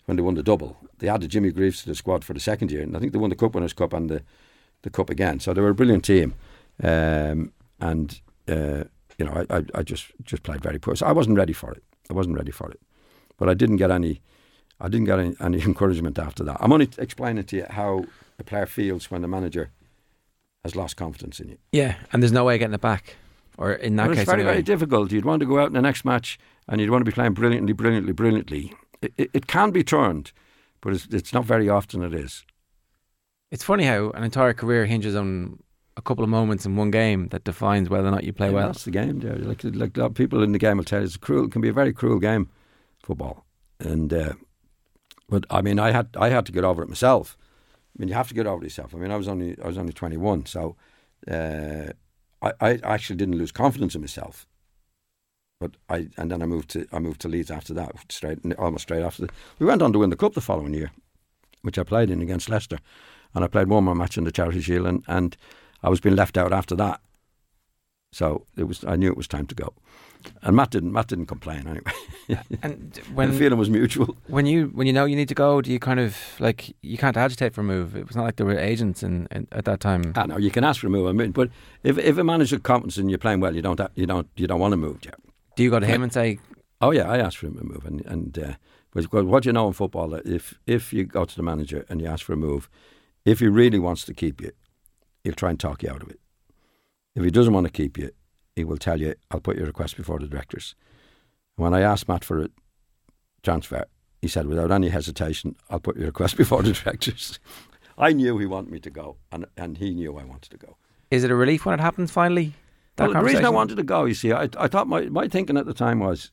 when 0.05 0.17
they 0.17 0.23
won 0.23 0.35
the 0.35 0.43
double. 0.43 0.77
They 0.99 1.09
added 1.09 1.31
Jimmy 1.31 1.51
Greaves 1.51 1.83
to 1.83 1.89
the 1.89 1.95
squad 1.95 2.23
for 2.23 2.35
the 2.35 2.41
second 2.41 2.71
year, 2.71 2.83
and 2.83 2.97
I 2.97 3.01
think 3.01 3.13
they 3.13 3.19
won 3.19 3.31
the 3.31 3.37
Cup 3.37 3.55
Winners' 3.55 3.73
Cup 3.73 3.93
and 3.93 4.09
the, 4.11 4.23
the 4.83 4.91
Cup 4.91 5.11
again. 5.11 5.41
So 5.41 5.55
they 5.55 5.61
were 5.61 5.71
a 5.71 5.75
brilliant 5.75 6.05
team, 6.05 6.35
um, 6.83 7.53
and 7.81 8.21
uh, 8.49 8.85
you 9.19 9.25
know, 9.25 9.45
I, 9.51 9.57
I, 9.59 9.65
I 9.77 9.83
just 9.83 10.07
just 10.23 10.43
played 10.43 10.63
very 10.63 10.79
poor. 10.79 10.97
So 10.97 11.07
I 11.07 11.13
wasn't 11.13 11.37
ready 11.37 11.53
for 11.53 11.73
it. 11.73 11.83
I 12.11 12.13
wasn't 12.13 12.37
ready 12.37 12.51
for 12.53 12.71
it, 12.71 12.81
but 13.39 13.49
I 13.49 13.55
didn't 13.55 13.77
get 13.77 13.91
any. 13.91 14.21
I 14.81 14.89
didn't 14.89 15.07
get 15.07 15.19
any, 15.19 15.35
any 15.41 15.63
encouragement 15.71 16.19
after 16.19 16.45
that. 16.45 16.57
I'm 16.61 16.73
only 16.73 16.89
explaining 16.99 17.45
to 17.45 17.57
you 17.57 17.67
how 17.71 18.05
a 18.39 18.45
player 18.45 18.67
feels 18.67 19.11
when 19.11 19.23
the 19.23 19.29
manager 19.29 19.71
has 20.65 20.75
lost 20.75 20.97
confidence 20.97 21.39
in 21.41 21.49
you. 21.49 21.59
Yeah, 21.73 21.95
and 22.13 22.23
there's 22.23 22.33
no 22.33 22.45
way 22.45 22.55
of 22.55 22.59
getting 22.59 22.75
it 22.75 22.81
back, 22.81 23.17
or 23.57 23.73
in 23.73 23.97
that 23.97 24.07
Well, 24.07 24.15
case, 24.15 24.23
it's 24.23 24.31
very, 24.31 24.41
anyway. 24.43 24.55
very 24.55 24.63
difficult. 24.63 25.13
You'd 25.13 25.25
want 25.25 25.41
to 25.41 25.47
go 25.47 25.59
out 25.61 25.69
in 25.69 25.75
the 25.75 25.83
next 25.83 26.05
match 26.05 26.39
and 26.69 26.81
you'd 26.81 26.91
want 26.91 27.03
to 27.03 27.11
be 27.11 27.15
playing 27.15 27.35
brilliantly, 27.35 27.73
brilliantly, 27.73 28.13
brilliantly. 28.13 28.73
It, 29.03 29.13
it, 29.17 29.31
it 29.35 29.47
can 29.47 29.71
be 29.71 29.85
turned, 29.85 30.33
but 30.81 30.93
it's, 30.95 31.07
it's 31.13 31.33
not 31.33 31.45
very 31.45 31.69
often 31.69 32.03
it 32.03 32.15
is. 32.15 32.45
It's 33.51 33.63
funny 33.63 33.85
how 33.85 34.11
an 34.11 34.25
entire 34.25 34.55
career 34.55 34.87
hinges 34.87 35.15
on 35.15 35.63
a 35.97 36.03
couple 36.03 36.25
of 36.25 36.31
moments 36.31 36.67
in 36.67 36.77
one 36.77 36.91
game 36.91 37.29
that 37.29 37.45
defines 37.45 37.89
whether 37.89 38.09
or 38.09 38.11
not 38.11 38.25
you 38.25 38.33
play 38.33 38.49
Yeah, 38.49 38.55
well. 38.55 38.67
That's 38.69 38.85
the 38.85 38.91
game, 38.91 39.21
Jerry. 39.21 39.39
Like, 39.39 39.63
like 39.65 39.97
a 39.97 40.01
lot 40.01 40.07
of 40.07 40.15
people 40.15 40.43
in 40.43 40.53
the 40.53 40.59
game 40.59 40.77
will 40.77 40.85
tell 40.85 41.01
you, 41.01 41.07
it's 41.07 41.17
cruel. 41.17 41.47
It 41.47 41.53
can 41.53 41.61
be 41.61 41.69
a 41.69 41.73
very 41.73 41.93
cruel 41.93 42.19
game, 42.19 42.51
football. 43.03 43.45
And 43.79 44.13
uh, 44.13 44.35
but 45.29 45.45
I 45.51 45.63
mean, 45.63 45.79
I 45.79 45.93
had 45.93 46.09
I 46.19 46.31
had 46.31 46.47
to 46.47 46.53
get 46.53 46.65
over 46.65 46.83
it 46.83 46.89
myself. 46.89 47.37
I 47.97 48.01
mean, 48.01 48.09
you 48.09 48.15
have 48.15 48.29
to 48.29 48.35
get 48.35 48.47
over 48.47 48.63
it 48.63 48.67
yourself. 48.67 48.95
I 48.95 48.99
mean, 48.99 49.11
I 49.11 49.17
was 49.17 49.29
only 49.29 49.57
I 49.63 49.67
was 49.67 49.79
only 49.79 49.93
twenty 49.93 50.17
one, 50.17 50.47
so 50.47 50.77
uh, 51.31 51.93
I 52.43 52.53
I 52.61 52.81
actually 52.83 53.17
didn't 53.17 53.39
lose 53.39 53.53
confidence 53.53 53.95
in 53.95 54.01
myself. 54.01 54.47
But 55.61 55.77
I 55.89 56.09
and 56.17 56.31
then 56.31 56.43
I 56.43 56.47
moved 56.47 56.71
to 56.71 56.87
I 56.93 56.99
moved 56.99 57.21
to 57.23 57.29
Leeds 57.29 57.51
after 57.51 57.73
that, 57.75 57.93
straight 58.11 58.39
almost 58.59 58.83
straight 58.83 59.03
after. 59.03 59.27
The, 59.27 59.33
we 59.59 59.67
went 59.67 59.83
on 59.83 59.93
to 59.93 60.01
win 60.01 60.11
the 60.11 60.17
cup 60.17 60.35
the 60.35 60.41
following 60.41 60.75
year, 60.75 60.91
which 61.63 61.79
I 61.79 61.85
played 61.85 62.11
in 62.11 62.21
against 62.21 62.49
Leicester, 62.49 62.79
and 63.35 63.45
I 63.45 63.49
played 63.49 63.69
one 63.69 63.85
more 63.85 63.95
match 63.95 64.19
in 64.19 64.25
the 64.25 64.33
Charity 64.33 64.61
Shield, 64.61 64.87
and, 64.87 65.05
and 65.07 65.37
I 65.85 65.91
was 65.91 66.01
being 66.01 66.17
left 66.17 66.37
out 66.37 66.53
after 66.53 66.75
that. 66.77 67.01
So 68.11 68.47
it 68.57 68.65
was 68.65 68.85
I 68.85 68.97
knew 68.97 69.11
it 69.11 69.17
was 69.17 69.29
time 69.29 69.47
to 69.47 69.55
go, 69.55 69.75
and 70.43 70.57
Matt 70.57 70.71
didn't 70.71 70.93
Matt 70.93 71.09
didn't 71.09 71.27
complain 71.27 71.67
anyway. 71.67 71.93
And 72.63 72.99
when 73.13 73.33
the 73.33 73.37
feeling 73.37 73.59
was 73.59 73.69
mutual. 73.69 74.17
when 74.29 74.47
you 74.47 74.69
when 74.69 74.87
you 74.87 74.95
know 74.95 75.05
you 75.05 75.17
need 75.17 75.29
to 75.29 75.35
go, 75.35 75.61
do 75.61 75.71
you 75.71 75.79
kind 75.79 76.01
of 76.01 76.17
like 76.39 76.75
you 76.81 76.97
can't 76.97 77.19
agitate 77.19 77.53
for 77.53 77.61
a 77.61 77.65
move? 77.65 77.95
It 77.97 78.07
was 78.07 78.17
not 78.17 78.23
like 78.23 78.37
there 78.37 78.47
were 78.47 78.59
agents 78.59 79.03
in, 79.03 79.29
in 79.31 79.47
at 79.53 79.67
that 79.67 79.81
time. 79.81 80.13
I 80.17 80.27
know 80.27 80.39
you 80.39 80.51
can 80.51 80.65
ask 80.65 80.81
for 80.81 80.87
a 80.87 80.91
move, 80.91 81.07
I 81.07 81.13
mean, 81.13 81.33
but 81.33 81.51
if 81.83 81.99
if 81.99 82.17
a 82.17 82.25
manager 82.25 82.59
comes 82.59 82.97
and 82.97 83.11
you're 83.11 83.19
playing 83.19 83.41
well, 83.41 83.55
you 83.55 83.61
don't 83.63 83.81
you 83.95 84.07
don't 84.07 84.29
you 84.37 84.47
don't 84.47 84.61
want 84.61 84.73
to 84.73 84.79
move, 84.79 85.01
Jeff. 85.03 85.21
Do 85.57 85.63
you 85.63 85.71
go 85.71 85.81
to 85.81 85.87
him 85.87 86.03
and 86.03 86.13
say, 86.13 86.39
Oh 86.81 86.93
yeah, 86.93 87.11
I 87.11 87.19
asked 87.19 87.39
for 87.39 87.47
him 87.47 87.59
to 87.59 87.65
move, 87.65 87.85
and 87.85 88.01
and 88.07 88.39
uh, 88.39 88.53
but 88.93 89.13
what 89.25 89.43
do 89.43 89.49
you 89.49 89.53
know 89.53 89.67
in 89.67 89.73
football 89.75 90.09
that 90.11 90.25
if 90.25 90.55
if 90.67 90.93
you 90.93 91.05
go 91.05 91.25
to 91.25 91.37
the 91.37 91.43
manager 91.43 91.85
and 91.89 92.01
you 92.01 92.07
ask 92.07 92.25
for 92.25 92.33
a 92.33 92.37
move, 92.37 92.71
if 93.25 93.41
he 93.41 93.49
really 93.49 93.81
wants 93.81 94.05
to 94.05 94.15
keep 94.15 94.41
you, 94.41 94.53
he'll 95.25 95.33
try 95.33 95.51
and 95.51 95.59
talk 95.59 95.83
you 95.83 95.91
out 95.91 96.03
of 96.03 96.11
it. 96.11 96.21
If 97.17 97.25
he 97.25 97.31
doesn't 97.31 97.53
want 97.53 97.67
to 97.67 97.73
keep 97.73 97.99
you, 97.99 98.11
he 98.55 98.65
will 98.65 98.77
tell 98.77 99.01
you, 99.01 99.15
I'll 99.31 99.41
put 99.41 99.57
your 99.57 99.67
request 99.67 99.97
before 99.97 100.19
the 100.19 100.29
directors. 100.29 100.75
When 101.57 101.75
I 101.75 101.81
asked 101.81 102.09
Matt 102.09 102.25
for 102.25 102.43
a 102.43 102.49
transfer, 103.43 103.87
he 104.23 104.29
said, 104.29 104.47
without 104.47 104.71
any 104.71 104.89
hesitation, 104.89 105.57
I'll 105.71 105.81
put 105.81 105.97
your 105.97 106.07
request 106.07 106.37
before 106.39 106.63
the 106.63 106.73
directors. 106.73 107.39
I 107.97 108.13
knew 108.13 108.39
he 108.39 108.47
wanted 108.47 108.73
me 108.73 108.81
to 108.81 108.91
go, 108.91 109.17
and, 109.33 109.47
and 109.57 109.79
he 109.79 109.95
knew 109.95 110.17
I 110.17 110.25
wanted 110.25 110.51
to 110.51 110.57
go. 110.57 110.77
Is 111.11 111.25
it 111.25 111.31
a 111.31 111.35
relief 111.35 111.65
when 111.65 111.79
it 111.79 111.83
happens 111.83 112.11
finally? 112.11 112.55
Well, 112.99 113.13
the 113.13 113.21
reason 113.21 113.45
I 113.45 113.51
wanted 113.51 113.77
to 113.77 113.83
go, 113.83 114.05
you 114.05 114.15
see, 114.15 114.33
I, 114.33 114.49
I 114.59 114.69
thought 114.69 114.87
my, 114.87 115.03
my 115.03 115.29
thinking 115.29 115.57
at 115.57 115.67
the 115.67 115.75
time 115.75 116.01
was, 116.01 116.31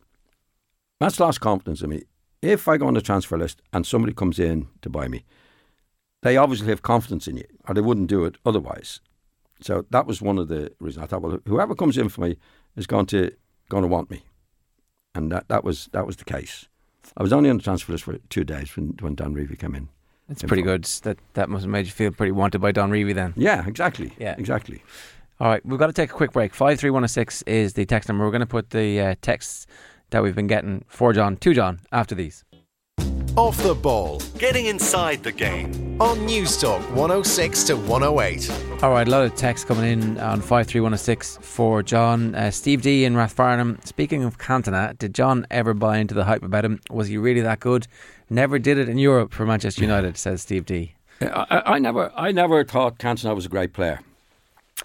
Matt's 0.99 1.19
lost 1.19 1.41
confidence 1.41 1.81
in 1.81 1.89
me. 1.89 2.03
If 2.41 2.67
I 2.67 2.77
go 2.77 2.87
on 2.87 2.93
the 2.93 3.01
transfer 3.01 3.37
list 3.37 3.61
and 3.73 3.85
somebody 3.85 4.13
comes 4.13 4.39
in 4.39 4.67
to 4.81 4.89
buy 4.89 5.07
me, 5.07 5.25
they 6.21 6.37
obviously 6.37 6.67
have 6.67 6.81
confidence 6.81 7.27
in 7.27 7.37
you, 7.37 7.47
or 7.67 7.73
they 7.73 7.81
wouldn't 7.81 8.07
do 8.07 8.25
it 8.25 8.37
otherwise. 8.45 8.99
So 9.59 9.85
that 9.91 10.07
was 10.07 10.21
one 10.21 10.37
of 10.37 10.47
the 10.47 10.71
reasons 10.79 11.03
I 11.03 11.07
thought, 11.07 11.21
well, 11.21 11.39
whoever 11.45 11.75
comes 11.75 11.97
in 11.97 12.09
for 12.09 12.21
me 12.21 12.37
is 12.75 12.87
going 12.87 13.05
to 13.07 13.31
going 13.69 13.83
to 13.83 13.87
want 13.87 14.09
me, 14.09 14.23
and 15.13 15.31
that, 15.31 15.47
that 15.49 15.63
was 15.63 15.89
that 15.93 16.05
was 16.05 16.17
the 16.17 16.25
case. 16.25 16.67
I 17.17 17.23
was 17.23 17.33
only 17.33 17.49
on 17.49 17.57
the 17.57 17.63
transfer 17.63 17.91
list 17.91 18.03
for 18.03 18.17
two 18.29 18.43
days 18.43 18.75
when 18.75 18.95
when 18.99 19.15
Don 19.15 19.35
Revie 19.35 19.59
came 19.59 19.75
in. 19.75 19.89
It's 20.29 20.43
pretty 20.43 20.63
good. 20.63 20.85
That 21.03 21.17
that 21.33 21.49
must 21.49 21.63
have 21.63 21.71
made 21.71 21.85
you 21.85 21.91
feel 21.91 22.11
pretty 22.11 22.31
wanted 22.31 22.59
by 22.59 22.71
Don 22.71 22.91
Revie 22.91 23.13
then. 23.13 23.33
Yeah, 23.35 23.67
exactly. 23.67 24.13
Yeah. 24.17 24.35
exactly. 24.37 24.83
All 25.39 25.47
right, 25.47 25.65
we've 25.65 25.79
got 25.79 25.87
to 25.87 25.93
take 25.93 26.11
a 26.11 26.13
quick 26.13 26.31
break. 26.31 26.53
Five 26.53 26.79
three 26.79 26.89
one 26.89 27.01
zero 27.01 27.07
six 27.07 27.41
is 27.43 27.73
the 27.73 27.85
text 27.85 28.07
number. 28.07 28.23
We're 28.23 28.31
going 28.31 28.41
to 28.41 28.45
put 28.45 28.69
the 28.69 28.99
uh, 29.01 29.15
texts 29.21 29.67
that 30.11 30.23
we've 30.23 30.35
been 30.35 30.47
getting 30.47 30.85
for 30.87 31.13
John 31.13 31.35
to 31.37 31.53
John 31.53 31.79
after 31.91 32.15
these. 32.15 32.43
Off 33.37 33.57
the 33.63 33.73
ball. 33.73 34.21
Getting 34.37 34.65
inside 34.65 35.23
the 35.23 35.31
game. 35.31 35.97
On 36.01 36.25
News 36.25 36.59
Talk 36.59 36.81
106 36.89 37.63
to 37.65 37.77
108. 37.77 38.83
All 38.83 38.91
right, 38.91 39.07
a 39.07 39.11
lot 39.11 39.23
of 39.23 39.35
texts 39.35 39.63
coming 39.63 39.89
in 39.89 40.19
on 40.19 40.41
five 40.41 40.67
three 40.67 40.81
one 40.81 40.91
zero 40.91 40.97
six 40.97 41.37
for 41.41 41.81
John. 41.81 42.35
Uh, 42.35 42.51
Steve 42.51 42.81
D 42.81 43.05
in 43.05 43.13
Rathfarnham. 43.13 43.85
Speaking 43.85 44.25
of 44.25 44.37
Cantona, 44.37 44.97
did 44.97 45.15
John 45.15 45.47
ever 45.49 45.73
buy 45.73 45.99
into 45.99 46.13
the 46.13 46.25
hype 46.25 46.43
about 46.43 46.65
him? 46.65 46.81
Was 46.89 47.07
he 47.07 47.17
really 47.17 47.39
that 47.41 47.61
good? 47.61 47.87
Never 48.29 48.59
did 48.59 48.77
it 48.77 48.89
in 48.89 48.97
Europe 48.97 49.31
for 49.33 49.45
Manchester 49.45 49.81
United, 49.81 50.17
says 50.17 50.41
Steve 50.41 50.65
D. 50.65 50.95
I, 51.21 51.45
I 51.49 51.73
I 51.75 51.79
never, 51.79 52.11
I 52.15 52.31
never 52.33 52.65
thought 52.65 52.97
Cantona 52.99 53.33
was 53.33 53.45
a 53.45 53.49
great 53.49 53.71
player. 53.71 54.01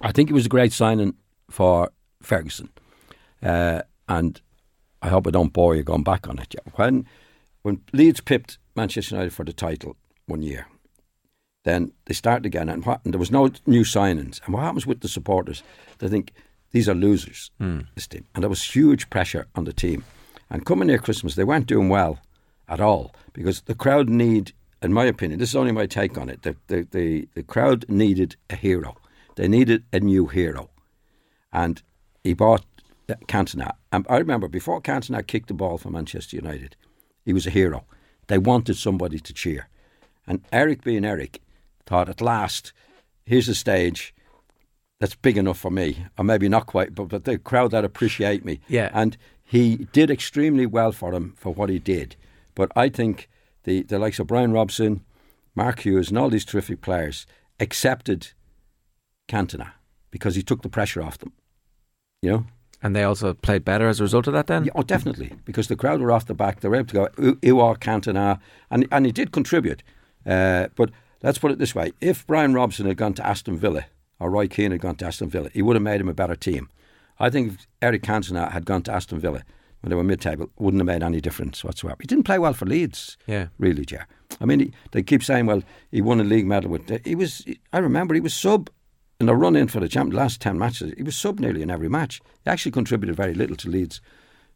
I 0.02 0.12
think 0.12 0.28
he 0.28 0.34
was 0.34 0.46
a 0.46 0.50
great 0.50 0.72
signing 0.72 1.14
for 1.50 1.90
Ferguson, 2.22 2.68
uh, 3.42 3.82
and 4.08 4.40
I 5.02 5.08
hope 5.08 5.26
I 5.26 5.30
don't 5.30 5.52
bore 5.52 5.74
you 5.74 5.82
going 5.82 6.04
back 6.04 6.28
on 6.28 6.38
it. 6.38 6.54
Yeah. 6.54 6.70
When 6.76 7.06
when 7.66 7.80
Leeds 7.92 8.20
pipped 8.20 8.58
Manchester 8.76 9.16
United 9.16 9.32
for 9.32 9.44
the 9.44 9.52
title 9.52 9.96
one 10.26 10.40
year, 10.40 10.68
then 11.64 11.90
they 12.04 12.14
started 12.14 12.46
again, 12.46 12.68
and, 12.68 12.86
what, 12.86 13.00
and 13.04 13.12
there 13.12 13.18
was 13.18 13.32
no 13.32 13.50
new 13.66 13.82
signings. 13.82 14.40
And 14.44 14.54
what 14.54 14.62
happens 14.62 14.86
with 14.86 15.00
the 15.00 15.08
supporters? 15.08 15.64
They 15.98 16.06
think 16.06 16.32
these 16.70 16.88
are 16.88 16.94
losers, 16.94 17.50
hmm. 17.58 17.80
this 17.96 18.06
team, 18.06 18.24
and 18.32 18.44
there 18.44 18.48
was 18.48 18.62
huge 18.62 19.10
pressure 19.10 19.48
on 19.56 19.64
the 19.64 19.72
team. 19.72 20.04
And 20.48 20.64
coming 20.64 20.86
near 20.86 20.98
Christmas, 20.98 21.34
they 21.34 21.42
weren't 21.42 21.66
doing 21.66 21.88
well 21.88 22.20
at 22.68 22.80
all 22.80 23.12
because 23.32 23.62
the 23.62 23.74
crowd 23.74 24.08
need, 24.08 24.52
in 24.80 24.92
my 24.92 25.06
opinion, 25.06 25.40
this 25.40 25.48
is 25.48 25.56
only 25.56 25.72
my 25.72 25.86
take 25.86 26.16
on 26.16 26.28
it. 26.28 26.42
The 26.42 26.54
the 26.68 26.86
the, 26.92 27.28
the 27.34 27.42
crowd 27.42 27.84
needed 27.88 28.36
a 28.48 28.54
hero. 28.54 28.94
They 29.34 29.48
needed 29.48 29.82
a 29.92 29.98
new 29.98 30.26
hero, 30.26 30.70
and 31.52 31.82
he 32.22 32.32
bought 32.32 32.64
Cantona. 33.26 33.72
And 33.90 34.06
I 34.08 34.18
remember 34.18 34.46
before 34.46 34.80
Cantona 34.80 35.26
kicked 35.26 35.48
the 35.48 35.54
ball 35.54 35.78
for 35.78 35.90
Manchester 35.90 36.36
United, 36.36 36.76
he 37.26 37.34
was 37.34 37.46
a 37.46 37.50
hero. 37.50 37.84
They 38.28 38.38
wanted 38.38 38.76
somebody 38.76 39.18
to 39.18 39.34
cheer, 39.34 39.68
and 40.26 40.40
Eric 40.50 40.82
being 40.82 41.04
Eric, 41.04 41.42
thought 41.84 42.08
at 42.08 42.22
last, 42.22 42.72
here's 43.26 43.48
a 43.48 43.54
stage 43.54 44.14
that's 44.98 45.14
big 45.14 45.36
enough 45.36 45.58
for 45.58 45.70
me, 45.70 46.06
or 46.18 46.24
maybe 46.24 46.48
not 46.48 46.66
quite, 46.66 46.94
but, 46.94 47.08
but 47.08 47.24
the 47.24 47.38
crowd 47.38 47.70
that 47.72 47.84
appreciate 47.84 48.44
me. 48.44 48.60
Yeah. 48.68 48.90
And 48.94 49.16
he 49.44 49.88
did 49.92 50.10
extremely 50.10 50.66
well 50.66 50.92
for 50.92 51.12
them 51.12 51.34
for 51.36 51.52
what 51.52 51.68
he 51.68 51.78
did. 51.78 52.16
But 52.54 52.72
I 52.74 52.88
think 52.88 53.28
the, 53.64 53.82
the 53.82 53.98
likes 53.98 54.18
of 54.18 54.26
Brian 54.26 54.52
Robson, 54.52 55.04
Mark 55.54 55.80
Hughes, 55.80 56.08
and 56.08 56.18
all 56.18 56.30
these 56.30 56.44
terrific 56.44 56.80
players 56.80 57.26
accepted 57.60 58.28
Cantona 59.28 59.72
because 60.10 60.34
he 60.34 60.42
took 60.42 60.62
the 60.62 60.68
pressure 60.68 61.02
off 61.02 61.18
them. 61.18 61.32
You 62.22 62.30
know? 62.30 62.46
And 62.82 62.94
they 62.94 63.04
also 63.04 63.34
played 63.34 63.64
better 63.64 63.88
as 63.88 64.00
a 64.00 64.02
result 64.02 64.26
of 64.26 64.34
that 64.34 64.46
then? 64.46 64.64
Yeah, 64.64 64.72
oh, 64.74 64.82
definitely, 64.82 65.32
because 65.44 65.68
the 65.68 65.76
crowd 65.76 66.00
were 66.00 66.12
off 66.12 66.26
the 66.26 66.34
back. 66.34 66.60
They 66.60 66.68
were 66.68 66.76
able 66.76 66.88
to 66.88 66.94
go, 66.94 67.08
"Ooh, 67.18 67.38
you 67.42 67.58
are 67.60 67.74
Cantona," 67.74 68.38
and 68.70 68.86
and 68.92 69.06
he 69.06 69.12
did 69.12 69.32
contribute. 69.32 69.82
Uh, 70.26 70.68
but 70.76 70.90
let's 71.22 71.38
put 71.38 71.50
it 71.50 71.58
this 71.58 71.74
way: 71.74 71.92
if 72.00 72.26
Brian 72.26 72.54
Robson 72.54 72.86
had 72.86 72.96
gone 72.96 73.14
to 73.14 73.26
Aston 73.26 73.56
Villa 73.56 73.86
or 74.20 74.30
Roy 74.30 74.46
Keane 74.46 74.72
had 74.72 74.80
gone 74.80 74.96
to 74.96 75.06
Aston 75.06 75.30
Villa, 75.30 75.48
he 75.52 75.62
would 75.62 75.76
have 75.76 75.82
made 75.82 76.00
him 76.00 76.08
a 76.08 76.14
better 76.14 76.36
team. 76.36 76.68
I 77.18 77.30
think 77.30 77.54
if 77.54 77.66
Eric 77.80 78.02
Cantona 78.02 78.52
had 78.52 78.66
gone 78.66 78.82
to 78.82 78.92
Aston 78.92 79.18
Villa 79.20 79.42
when 79.80 79.90
they 79.90 79.96
were 79.96 80.04
mid-table, 80.04 80.50
wouldn't 80.58 80.80
have 80.80 80.86
made 80.86 81.02
any 81.02 81.20
difference 81.20 81.64
whatsoever. 81.64 81.96
He 82.00 82.06
didn't 82.06 82.24
play 82.24 82.38
well 82.38 82.54
for 82.54 82.66
Leeds. 82.66 83.16
Yeah. 83.26 83.48
really, 83.58 83.84
Jer. 83.84 84.06
I 84.40 84.44
mean, 84.44 84.60
he, 84.60 84.72
they 84.92 85.02
keep 85.02 85.22
saying, 85.22 85.46
"Well, 85.46 85.62
he 85.90 86.02
won 86.02 86.20
a 86.20 86.24
league 86.24 86.46
medal 86.46 86.70
with." 86.70 87.06
He 87.06 87.14
was. 87.14 87.44
I 87.72 87.78
remember 87.78 88.14
he 88.14 88.20
was 88.20 88.34
sub 88.34 88.68
in 89.18 89.28
a 89.28 89.34
run 89.34 89.56
in 89.56 89.68
for 89.68 89.80
the 89.80 89.88
champ, 89.88 90.12
last 90.12 90.40
10 90.40 90.58
matches, 90.58 90.92
he 90.96 91.02
was 91.02 91.16
sub 91.16 91.40
nearly 91.40 91.62
in 91.62 91.70
every 91.70 91.88
match. 91.88 92.20
He 92.44 92.50
actually 92.50 92.72
contributed 92.72 93.16
very 93.16 93.34
little 93.34 93.56
to 93.56 93.68
Leeds 93.68 94.00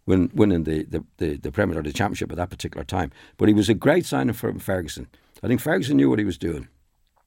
win, 0.07 0.31
winning 0.35 0.65
the, 0.65 0.85
the, 0.85 1.05
the, 1.17 1.37
the 1.37 1.53
Premier 1.53 1.79
or 1.79 1.83
the 1.83 1.93
Championship 1.93 2.31
at 2.31 2.37
that 2.37 2.51
particular 2.51 2.85
time. 2.85 3.11
But 3.37 3.49
he 3.49 3.55
was 3.55 3.69
a 3.69 3.75
great 3.75 4.05
signing 4.05 4.35
for 4.35 4.53
Ferguson. 4.59 5.09
I 5.43 5.49
think 5.49 5.61
Ferguson 5.61 5.97
knew 5.97 6.11
what 6.11 6.19
he 6.19 6.25
was 6.25 6.39
doing. 6.39 6.69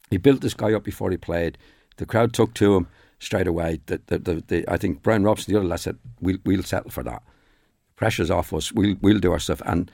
He 0.09 0.17
built 0.17 0.41
this 0.41 0.53
guy 0.53 0.73
up 0.73 0.83
before 0.83 1.09
he 1.09 1.17
played. 1.17 1.57
The 1.97 2.05
crowd 2.05 2.33
took 2.33 2.53
to 2.55 2.75
him 2.75 2.87
straight 3.19 3.47
away. 3.47 3.79
The, 3.87 4.01
the, 4.05 4.19
the, 4.19 4.43
the, 4.47 4.65
I 4.67 4.77
think 4.77 5.01
Brian 5.01 5.23
Robson, 5.23 5.51
the 5.51 5.59
other 5.59 5.67
lad, 5.67 5.79
said, 5.79 5.97
we'll, 6.21 6.37
we'll 6.45 6.63
settle 6.63 6.91
for 6.91 7.03
that. 7.03 7.23
Pressure's 7.95 8.31
off 8.31 8.53
us. 8.53 8.71
We'll, 8.71 8.95
we'll 9.01 9.19
do 9.19 9.31
our 9.31 9.39
stuff. 9.39 9.61
And 9.65 9.91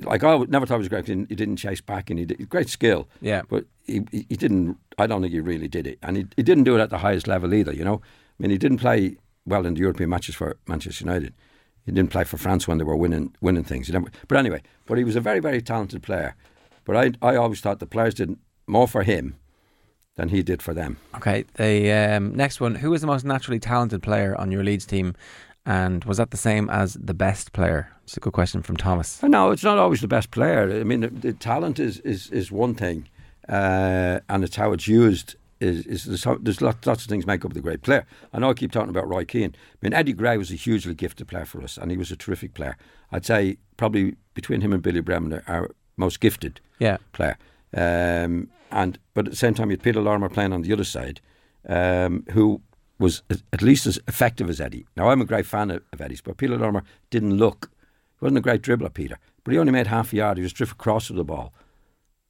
like 0.00 0.24
I 0.24 0.36
never 0.48 0.66
thought 0.66 0.76
he 0.76 0.78
was 0.80 0.88
great. 0.88 1.06
He 1.06 1.14
didn't, 1.14 1.28
he 1.28 1.34
didn't 1.34 1.56
chase 1.56 1.80
back 1.80 2.10
and 2.10 2.18
he 2.18 2.24
did 2.24 2.48
great 2.48 2.68
skill. 2.68 3.08
Yeah. 3.20 3.42
But 3.48 3.66
he, 3.86 4.02
he 4.10 4.36
didn't. 4.36 4.78
I 4.98 5.06
don't 5.06 5.22
think 5.22 5.32
he 5.32 5.40
really 5.40 5.68
did 5.68 5.86
it, 5.86 5.98
and 6.02 6.16
he, 6.16 6.26
he 6.36 6.42
didn't 6.42 6.64
do 6.64 6.76
it 6.76 6.80
at 6.80 6.90
the 6.90 6.98
highest 6.98 7.26
level 7.26 7.52
either. 7.54 7.72
You 7.72 7.84
know, 7.84 7.96
I 7.96 8.42
mean, 8.42 8.50
he 8.50 8.58
didn't 8.58 8.78
play 8.78 9.16
well 9.46 9.66
in 9.66 9.74
the 9.74 9.80
European 9.80 10.10
matches 10.10 10.34
for 10.34 10.56
Manchester 10.66 11.04
United. 11.04 11.34
He 11.84 11.92
didn't 11.92 12.10
play 12.10 12.24
for 12.24 12.36
France 12.36 12.68
when 12.68 12.78
they 12.78 12.84
were 12.84 12.96
winning 12.96 13.34
winning 13.40 13.64
things. 13.64 13.90
But 14.28 14.38
anyway, 14.38 14.62
but 14.86 14.98
he 14.98 15.04
was 15.04 15.16
a 15.16 15.20
very 15.20 15.40
very 15.40 15.60
talented 15.60 16.02
player. 16.02 16.36
But 16.84 16.96
I 16.96 17.12
I 17.22 17.36
always 17.36 17.60
thought 17.60 17.80
the 17.80 17.86
players 17.86 18.14
did 18.14 18.36
more 18.66 18.86
for 18.86 19.02
him 19.02 19.36
than 20.16 20.28
he 20.28 20.42
did 20.42 20.62
for 20.62 20.74
them. 20.74 20.98
Okay, 21.16 21.44
the 21.54 21.90
um, 21.90 22.34
next 22.34 22.60
one. 22.60 22.76
Who 22.76 22.92
is 22.94 23.00
the 23.00 23.06
most 23.06 23.24
naturally 23.24 23.58
talented 23.58 24.02
player 24.02 24.38
on 24.38 24.52
your 24.52 24.62
Leeds 24.62 24.86
team? 24.86 25.14
And 25.64 26.04
was 26.04 26.16
that 26.16 26.30
the 26.32 26.36
same 26.36 26.68
as 26.70 26.94
the 26.94 27.14
best 27.14 27.52
player? 27.52 27.92
It's 28.04 28.16
a 28.16 28.20
good 28.20 28.32
question 28.32 28.62
from 28.62 28.76
Thomas. 28.76 29.22
No, 29.22 29.50
it's 29.52 29.62
not 29.62 29.78
always 29.78 30.00
the 30.00 30.08
best 30.08 30.30
player. 30.32 30.80
I 30.80 30.84
mean, 30.84 31.00
the, 31.00 31.08
the 31.08 31.32
talent 31.32 31.78
is, 31.78 32.00
is, 32.00 32.28
is 32.30 32.50
one 32.50 32.74
thing, 32.74 33.08
uh, 33.48 34.20
and 34.28 34.42
it's 34.44 34.56
how 34.56 34.72
it's 34.72 34.88
used. 34.88 35.36
Is, 35.60 35.86
is 35.86 36.04
there's, 36.06 36.24
how, 36.24 36.36
there's 36.40 36.60
lots, 36.60 36.84
lots 36.84 37.04
of 37.04 37.08
things 37.08 37.24
make 37.24 37.44
up 37.44 37.52
the 37.52 37.60
great 37.60 37.82
player. 37.82 38.04
I 38.32 38.40
know 38.40 38.50
I 38.50 38.54
keep 38.54 38.72
talking 38.72 38.90
about 38.90 39.06
Roy 39.08 39.24
Keane. 39.24 39.54
I 39.54 39.76
mean, 39.80 39.92
Eddie 39.92 40.12
Gray 40.12 40.36
was 40.36 40.50
a 40.50 40.56
hugely 40.56 40.92
gifted 40.94 41.28
player 41.28 41.44
for 41.44 41.62
us, 41.62 41.78
and 41.78 41.92
he 41.92 41.96
was 41.96 42.10
a 42.10 42.16
terrific 42.16 42.54
player. 42.54 42.76
I'd 43.12 43.24
say 43.24 43.58
probably 43.76 44.16
between 44.34 44.60
him 44.62 44.72
and 44.72 44.82
Billy 44.82 45.00
Bremner, 45.00 45.44
our 45.46 45.70
most 45.96 46.18
gifted 46.18 46.60
Yeah. 46.80 46.96
player. 47.12 47.38
Um, 47.74 48.48
and 48.72 48.98
but 49.14 49.26
at 49.26 49.30
the 49.30 49.36
same 49.36 49.54
time, 49.54 49.70
you 49.70 49.74
had 49.76 49.84
Peter 49.84 50.00
Lorimer 50.00 50.28
playing 50.28 50.52
on 50.52 50.62
the 50.62 50.72
other 50.72 50.82
side, 50.84 51.20
um, 51.68 52.24
who 52.32 52.60
was 53.02 53.22
at 53.52 53.62
least 53.62 53.86
as 53.86 53.98
effective 54.08 54.48
as 54.48 54.60
Eddie. 54.60 54.86
Now 54.96 55.10
I'm 55.10 55.20
a 55.20 55.24
great 55.26 55.46
fan 55.46 55.70
of, 55.70 55.82
of 55.92 56.00
Eddie's, 56.00 56.20
but 56.20 56.36
Peter 56.36 56.56
Lorimer 56.56 56.82
didn't 57.10 57.36
look. 57.36 57.70
He 58.18 58.24
wasn't 58.24 58.38
a 58.38 58.42
great 58.42 58.62
dribbler, 58.62 58.92
Peter, 58.92 59.18
but 59.44 59.52
he 59.52 59.58
only 59.58 59.72
made 59.72 59.88
half 59.88 60.12
a 60.12 60.16
yard. 60.16 60.36
He 60.38 60.42
was 60.42 60.52
drift 60.52 60.72
across 60.72 61.08
with 61.10 61.16
the 61.16 61.24
ball, 61.24 61.52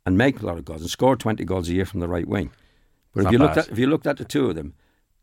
and 0.05 0.19
make 0.19 0.41
a 0.41 0.47
lot 0.47 0.59
of 0.59 0.65
goals 0.65 0.81
and 0.81 0.91
scored 0.91 1.21
twenty 1.21 1.45
goals 1.45 1.69
a 1.69 1.75
year 1.75 1.87
from 1.87 2.01
the 2.01 2.09
right 2.09 2.27
wing. 2.27 2.51
But 3.15 3.27
if 3.27 3.33
you 3.33 3.39
looked 3.39 3.59
at 3.59 3.69
if 3.69 3.79
you 3.79 3.87
looked 3.87 4.07
at 4.07 4.17
the 4.17 4.25
two 4.25 4.49
of 4.49 4.55
them, 4.57 4.75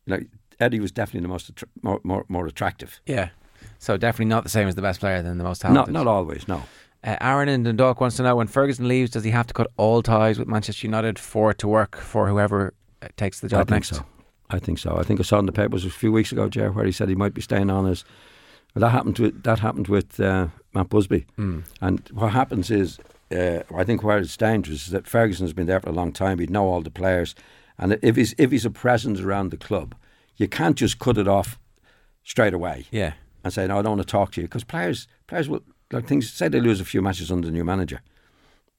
you 0.06 0.16
know, 0.18 0.24
Eddie 0.60 0.80
was 0.80 0.92
definitely 0.92 1.22
the 1.22 1.34
most 1.34 1.50
attra- 1.50 1.68
more, 1.82 2.00
more 2.04 2.26
more 2.30 2.46
attractive. 2.48 3.02
Yeah. 3.06 3.30
So 3.78 3.98
definitely 3.98 4.26
not 4.26 4.44
the 4.44 4.50
same 4.50 4.68
as 4.68 4.76
the 4.76 4.82
best 4.82 5.00
player 5.00 5.22
than 5.22 5.38
the 5.38 5.44
most 5.44 5.62
talented. 5.62 5.94
not 5.94 6.06
not 6.06 6.10
always, 6.10 6.48
no. 6.48 6.64
Uh, 7.04 7.16
Aaron 7.22 7.48
in 7.50 7.64
Dundalk 7.64 8.02
wants 8.02 8.18
to 8.18 8.24
know 8.24 8.36
when 8.36 8.48
Ferguson 8.48 8.88
leaves, 8.88 9.12
does 9.12 9.24
he 9.24 9.32
have 9.32 9.48
to 9.48 9.54
cut 9.54 9.68
all 9.78 10.02
ties 10.04 10.38
with 10.38 10.48
Manchester 10.50 10.86
United 10.86 11.18
for 11.18 11.52
it 11.52 11.58
to 11.60 11.68
work 11.68 11.96
for 11.96 12.28
whoever 12.28 12.74
uh, 13.02 13.08
takes 13.16 13.40
the 13.40 13.48
I 13.48 13.50
job 13.50 13.68
think 13.70 13.70
next? 13.72 13.96
so. 13.96 14.06
I 14.50 14.60
think 14.60 14.80
so. 14.80 14.98
I 14.98 15.04
think 15.04 15.20
I 15.20 15.24
saw 15.24 15.40
in 15.40 15.46
the 15.46 15.52
papers 15.52 15.86
a 15.86 15.90
few 15.90 16.12
weeks 16.12 16.32
ago, 16.32 16.50
Jer, 16.50 16.72
where 16.72 16.86
he 16.86 16.92
said 16.92 17.08
he 17.10 17.16
might 17.16 17.34
be 17.34 17.42
staying 17.42 17.70
on 17.70 17.86
as. 17.88 18.04
Well, 18.76 18.82
that 18.82 18.90
happened 18.92 19.18
with 19.20 19.44
that 19.44 19.60
happened 19.60 19.88
with 19.88 20.20
uh, 20.20 20.48
Matt 20.74 20.90
Busby. 20.90 21.26
Mm. 21.38 21.64
And 21.82 22.08
what 22.14 22.34
happens 22.34 22.70
is, 22.70 23.00
uh, 23.32 23.62
I 23.76 23.84
think 23.84 24.04
where 24.04 24.18
it's 24.20 24.38
dangerous 24.38 24.86
is 24.86 24.92
that 24.92 25.08
Ferguson 25.08 25.46
has 25.46 25.54
been 25.54 25.66
there 25.68 25.80
for 25.80 25.90
a 25.90 25.94
long 25.94 26.12
time. 26.12 26.38
He'd 26.40 26.50
know 26.52 26.68
all 26.68 26.82
the 26.82 26.92
players, 26.92 27.34
and 27.78 27.98
if 28.02 28.16
he's 28.16 28.34
if 28.38 28.52
he's 28.52 28.66
a 28.66 28.70
presence 28.72 29.20
around 29.22 29.50
the 29.52 29.58
club, 29.58 29.96
you 30.38 30.48
can't 30.48 30.76
just 30.76 31.00
cut 31.00 31.18
it 31.18 31.28
off 31.28 31.58
straight 32.24 32.54
away 32.54 32.86
Yeah. 32.92 33.14
and 33.44 33.52
say, 33.52 33.66
"No, 33.68 33.80
I 33.80 33.82
don't 33.82 33.98
want 33.98 34.08
to 34.08 34.12
talk 34.12 34.32
to 34.34 34.42
you," 34.42 34.48
because 34.48 34.64
players 34.64 35.08
players 35.28 35.50
will 35.50 35.64
like 35.92 36.06
things. 36.08 36.32
Say 36.32 36.48
they 36.48 36.60
lose 36.62 36.80
a 36.82 36.86
few 36.86 37.02
matches 37.02 37.32
under 37.32 37.48
the 37.48 37.54
new 37.54 37.64
manager, 37.66 38.02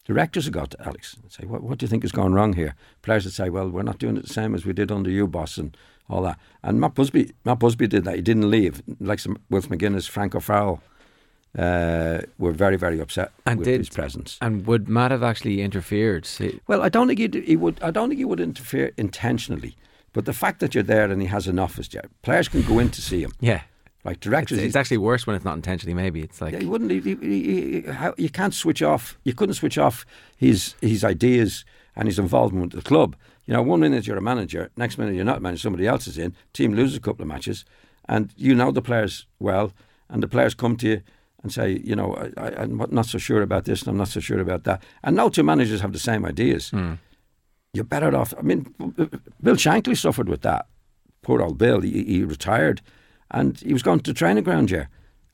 Directors 0.04 0.46
would 0.46 0.54
go 0.54 0.64
to 0.64 0.82
Alex 0.86 1.16
and 1.22 1.30
say, 1.30 1.44
what, 1.46 1.62
what 1.62 1.78
do 1.78 1.84
you 1.84 1.88
think 1.88 2.02
has 2.02 2.12
gone 2.12 2.32
wrong 2.32 2.54
here? 2.54 2.74
Players 3.02 3.24
would 3.24 3.34
say, 3.34 3.48
well, 3.50 3.68
we're 3.68 3.82
not 3.82 3.98
doing 3.98 4.16
it 4.16 4.26
the 4.26 4.32
same 4.32 4.54
as 4.54 4.64
we 4.64 4.72
did 4.72 4.90
under 4.90 5.10
you, 5.10 5.26
boss, 5.26 5.56
and 5.58 5.76
all 6.08 6.22
that. 6.22 6.38
And 6.62 6.80
Matt 6.80 6.94
Busby, 6.94 7.32
Matt 7.44 7.58
Busby 7.60 7.86
did 7.86 8.04
that. 8.04 8.16
He 8.16 8.22
didn't 8.22 8.50
leave. 8.50 8.82
Like 8.98 9.20
some 9.20 9.38
Wilf 9.50 9.68
McGuinness, 9.68 10.08
Frank 10.08 10.34
O'Farrell 10.34 10.82
uh, 11.58 12.20
were 12.38 12.52
very, 12.52 12.76
very 12.76 12.98
upset 13.00 13.30
And 13.46 13.58
with 13.58 13.66
did- 13.66 13.80
his 13.80 13.90
presence. 13.90 14.38
And 14.40 14.66
would 14.66 14.88
Matt 14.88 15.10
have 15.10 15.22
actually 15.22 15.60
interfered? 15.62 16.26
See- 16.26 16.60
Well, 16.66 16.82
I 16.82 16.88
don't 16.88 17.06
think 17.06 17.20
he'd, 17.20 17.34
he 17.34 17.56
would. 17.56 17.80
I 17.82 17.90
don't 17.90 18.08
think 18.08 18.18
he 18.18 18.24
would 18.24 18.40
interfere 18.40 18.92
intentionally. 18.96 19.76
But 20.12 20.24
the 20.24 20.32
fact 20.32 20.58
that 20.60 20.74
you're 20.74 20.82
there 20.82 21.08
and 21.08 21.20
he 21.22 21.28
has 21.28 21.46
an 21.46 21.58
office, 21.60 21.88
yeah, 21.92 22.00
players 22.22 22.48
can 22.48 22.62
go 22.62 22.80
in 22.80 22.90
to 22.90 23.00
see 23.00 23.22
him. 23.22 23.30
Yeah. 23.38 23.62
Like 24.04 24.16
It's, 24.16 24.24
directors, 24.24 24.58
it's 24.58 24.76
actually 24.76 24.98
worse 24.98 25.26
when 25.26 25.36
it's 25.36 25.44
not 25.44 25.54
intentionally, 25.56 25.94
maybe. 25.94 26.22
It's 26.22 26.40
like, 26.40 26.52
Yeah, 26.54 26.60
he 26.60 26.66
wouldn't. 26.66 26.90
He, 26.90 27.00
he, 27.00 27.14
he, 27.16 27.84
you 28.16 28.30
can't 28.30 28.54
switch 28.54 28.82
off. 28.82 29.18
You 29.24 29.34
couldn't 29.34 29.54
switch 29.54 29.76
off 29.78 30.06
his 30.36 30.74
his 30.80 31.04
ideas 31.04 31.64
and 31.96 32.06
his 32.08 32.18
involvement 32.18 32.74
with 32.74 32.84
the 32.84 32.88
club. 32.88 33.14
You 33.46 33.54
know, 33.54 33.62
one 33.62 33.80
minute 33.80 34.06
you're 34.06 34.16
a 34.16 34.22
manager, 34.22 34.70
next 34.76 34.96
minute 34.96 35.14
you're 35.14 35.24
not 35.24 35.38
a 35.38 35.40
manager. 35.40 35.60
Somebody 35.62 35.86
else 35.86 36.06
is 36.06 36.16
in. 36.18 36.34
Team 36.52 36.72
loses 36.74 36.96
a 36.96 37.00
couple 37.00 37.22
of 37.22 37.28
matches, 37.28 37.64
and 38.08 38.32
you 38.36 38.54
know 38.54 38.70
the 38.72 38.82
players 38.82 39.26
well, 39.38 39.72
and 40.08 40.22
the 40.22 40.28
players 40.28 40.54
come 40.54 40.76
to 40.76 40.88
you 40.88 41.02
and 41.42 41.52
say, 41.52 41.80
you 41.84 41.96
know, 41.96 42.14
I, 42.14 42.42
I, 42.42 42.62
I'm 42.62 42.76
not 42.90 43.06
so 43.06 43.18
sure 43.18 43.42
about 43.42 43.64
this, 43.64 43.80
and 43.82 43.88
I'm 43.90 43.96
not 43.96 44.08
so 44.08 44.20
sure 44.20 44.40
about 44.40 44.64
that. 44.64 44.82
And 45.02 45.16
no 45.16 45.28
two 45.28 45.42
managers 45.42 45.80
have 45.80 45.92
the 45.92 45.98
same 45.98 46.24
ideas. 46.24 46.70
Hmm. 46.70 46.94
You're 47.72 47.84
better 47.84 48.14
off. 48.16 48.34
I 48.38 48.42
mean, 48.42 48.74
Bill 49.42 49.56
Shankly 49.56 49.96
suffered 49.96 50.28
with 50.28 50.42
that. 50.42 50.66
Poor 51.22 51.40
old 51.42 51.56
Bill. 51.58 51.80
He, 51.80 52.04
he 52.04 52.24
retired, 52.24 52.80
and 53.30 53.58
he 53.60 53.72
was 53.72 53.82
going 53.82 54.00
to 54.00 54.10
the 54.10 54.18
training 54.18 54.44
ground. 54.44 54.70
Yeah, 54.70 54.86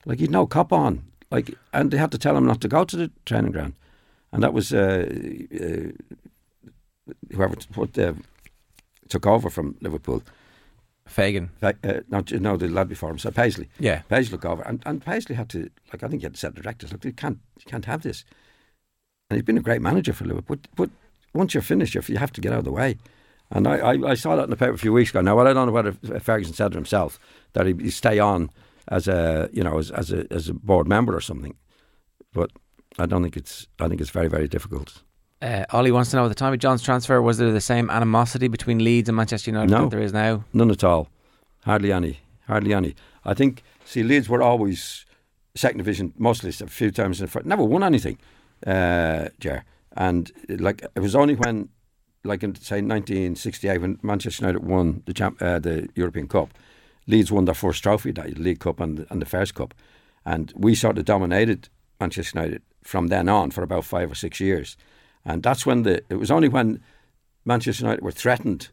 like 0.05 0.19
he'd 0.19 0.31
no 0.31 0.45
cop 0.45 0.71
on. 0.71 1.03
Like, 1.29 1.55
and 1.73 1.91
they 1.91 1.97
had 1.97 2.11
to 2.11 2.17
tell 2.17 2.37
him 2.37 2.45
not 2.45 2.61
to 2.61 2.67
go 2.67 2.85
to 2.85 2.95
the 2.95 3.11
training 3.25 3.51
ground, 3.51 3.73
and 4.31 4.41
that 4.43 4.53
was 4.53 4.73
uh, 4.73 5.05
uh, 5.53 5.91
whoever 7.33 7.55
put, 7.73 7.97
uh, 7.97 8.13
took 9.09 9.27
over 9.27 9.49
from 9.49 9.75
Liverpool. 9.81 10.23
Fagan. 11.05 11.51
Uh, 11.61 11.73
no, 12.09 12.21
no, 12.31 12.57
the 12.57 12.67
lad 12.67 12.89
before 12.89 13.09
him, 13.09 13.17
so 13.17 13.31
Paisley. 13.31 13.69
Yeah. 13.79 14.01
Paisley 14.09 14.31
took 14.37 14.45
over, 14.45 14.61
and, 14.63 14.83
and 14.85 15.03
Paisley 15.03 15.35
had 15.35 15.47
to 15.49 15.69
like 15.93 16.03
I 16.03 16.07
think 16.07 16.21
he 16.21 16.25
had 16.25 16.33
to 16.33 16.39
set 16.39 16.55
the 16.55 16.61
directors. 16.61 16.91
Look, 16.91 17.05
you 17.05 17.13
can't 17.13 17.39
you 17.57 17.65
can't 17.65 17.85
have 17.85 18.03
this. 18.03 18.25
And 19.29 19.37
he's 19.37 19.45
been 19.45 19.57
a 19.57 19.61
great 19.61 19.81
manager 19.81 20.13
for 20.13 20.25
Liverpool, 20.25 20.57
but, 20.57 20.75
but 20.75 20.89
once 21.33 21.53
you're 21.53 21.61
finished, 21.61 21.95
you 21.95 22.17
have 22.17 22.31
to 22.31 22.41
get 22.41 22.53
out 22.53 22.59
of 22.59 22.65
the 22.65 22.71
way. 22.71 22.97
And 23.49 23.67
I, 23.67 23.77
I, 23.77 24.09
I 24.11 24.13
saw 24.15 24.35
that 24.35 24.43
in 24.43 24.49
the 24.49 24.57
paper 24.57 24.73
a 24.73 24.77
few 24.77 24.91
weeks 24.91 25.09
ago. 25.11 25.21
Now, 25.21 25.35
well, 25.37 25.47
I 25.47 25.53
don't 25.53 25.67
know 25.67 25.71
whether 25.73 25.93
Ferguson 26.19 26.53
said 26.53 26.71
it 26.71 26.75
himself 26.75 27.19
that 27.53 27.65
he, 27.65 27.73
he 27.79 27.89
stay 27.89 28.19
on 28.19 28.49
as 28.89 29.07
a 29.07 29.49
you 29.53 29.63
know 29.63 29.77
as, 29.77 29.89
as 29.91 30.11
a 30.11 30.25
as 30.31 30.49
a 30.49 30.53
board 30.53 30.87
member 30.87 31.15
or 31.15 31.21
something, 31.21 31.55
but 32.33 32.51
I 32.99 33.05
don't 33.05 33.21
think 33.23 33.37
it's 33.37 33.67
I 33.79 33.87
think 33.87 34.01
it's 34.01 34.09
very 34.09 34.27
very 34.27 34.47
difficult. 34.47 35.01
Uh, 35.41 35.65
Ollie 35.71 35.91
wants 35.91 36.09
to 36.11 36.17
know 36.17 36.25
at 36.25 36.29
the 36.29 36.35
time 36.35 36.51
of 36.51 36.59
John's 36.59 36.81
transfer, 36.81 37.21
was 37.21 37.37
there 37.37 37.51
the 37.51 37.61
same 37.61 37.89
animosity 37.91 38.47
between 38.47 38.83
Leeds 38.83 39.07
and 39.07 39.15
Manchester 39.15 39.51
United 39.51 39.69
No. 39.69 39.81
that 39.83 39.91
there 39.91 40.01
is 40.01 40.11
now? 40.11 40.43
None 40.51 40.71
at 40.71 40.83
all. 40.83 41.09
Hardly 41.63 41.91
any. 41.91 42.21
Hardly 42.47 42.73
any. 42.73 42.95
I 43.23 43.35
think, 43.35 43.61
see, 43.85 44.01
Leeds 44.01 44.27
were 44.29 44.41
always 44.41 45.05
second 45.53 45.77
division, 45.77 46.11
mostly 46.17 46.49
a 46.49 46.67
few 46.67 46.89
times 46.89 47.19
in 47.19 47.27
the 47.27 47.31
front. 47.31 47.45
Never 47.45 47.63
won 47.63 47.83
anything, 47.83 48.17
uh, 48.65 49.29
Ger. 49.39 49.63
And 49.95 50.31
like 50.49 50.83
it 50.95 51.01
was 51.01 51.15
only 51.15 51.35
when, 51.35 51.69
like 52.27 52.43
in 52.43 52.55
say 52.55 52.81
1968, 52.81 53.81
when 53.81 53.99
Manchester 54.03 54.45
United 54.45 54.63
won 54.65 55.01
the 55.05 55.13
champ, 55.13 55.41
uh, 55.41 55.59
the 55.59 55.87
European 55.95 56.27
Cup, 56.27 56.49
Leeds 57.07 57.31
won 57.31 57.45
their 57.45 57.55
first 57.55 57.83
trophy, 57.83 58.11
that 58.11 58.25
the 58.35 58.41
League 58.41 58.59
Cup 58.59 58.79
and, 58.79 59.05
and 59.09 59.21
the 59.21 59.25
Fairs 59.25 59.51
Cup, 59.51 59.73
and 60.25 60.53
we 60.55 60.75
sort 60.75 60.97
of 60.97 61.05
dominated 61.05 61.69
Manchester 61.99 62.39
United 62.39 62.61
from 62.83 63.07
then 63.07 63.27
on 63.29 63.51
for 63.51 63.63
about 63.63 63.85
five 63.85 64.11
or 64.11 64.15
six 64.15 64.39
years, 64.39 64.77
and 65.25 65.41
that's 65.43 65.65
when 65.65 65.83
the 65.83 66.01
it 66.09 66.15
was 66.15 66.29
only 66.31 66.49
when 66.49 66.81
Manchester 67.45 67.83
United 67.85 68.03
were 68.03 68.11
threatened 68.11 68.69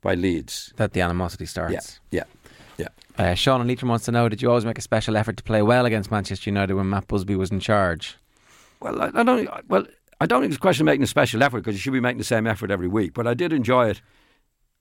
by 0.00 0.14
Leeds 0.14 0.72
That 0.76 0.92
the 0.92 1.00
animosity 1.00 1.46
starts. 1.46 2.00
yeah, 2.10 2.24
yeah, 2.78 2.88
yeah. 3.18 3.30
Uh, 3.30 3.34
Sean 3.34 3.60
and 3.60 3.68
Leitrim 3.68 3.88
wants 3.88 4.04
to 4.06 4.12
know: 4.12 4.28
Did 4.28 4.40
you 4.42 4.48
always 4.48 4.64
make 4.64 4.78
a 4.78 4.82
special 4.82 5.16
effort 5.16 5.36
to 5.36 5.42
play 5.42 5.62
well 5.62 5.84
against 5.86 6.10
Manchester 6.10 6.50
United 6.50 6.74
when 6.74 6.88
Matt 6.90 7.08
Busby 7.08 7.36
was 7.36 7.50
in 7.50 7.60
charge? 7.60 8.16
Well, 8.80 9.00
I, 9.00 9.10
I 9.14 9.22
don't. 9.22 9.48
Well, 9.68 9.86
I 10.20 10.26
don't 10.26 10.40
think 10.42 10.50
it's 10.52 10.58
a 10.58 10.60
question 10.60 10.82
of 10.82 10.86
making 10.86 11.02
a 11.02 11.06
special 11.08 11.42
effort 11.42 11.58
because 11.58 11.74
you 11.74 11.80
should 11.80 11.92
be 11.92 12.00
making 12.00 12.18
the 12.18 12.24
same 12.24 12.46
effort 12.46 12.70
every 12.70 12.88
week. 12.88 13.14
But 13.14 13.26
I 13.26 13.34
did 13.34 13.52
enjoy 13.52 13.88
it 13.90 14.00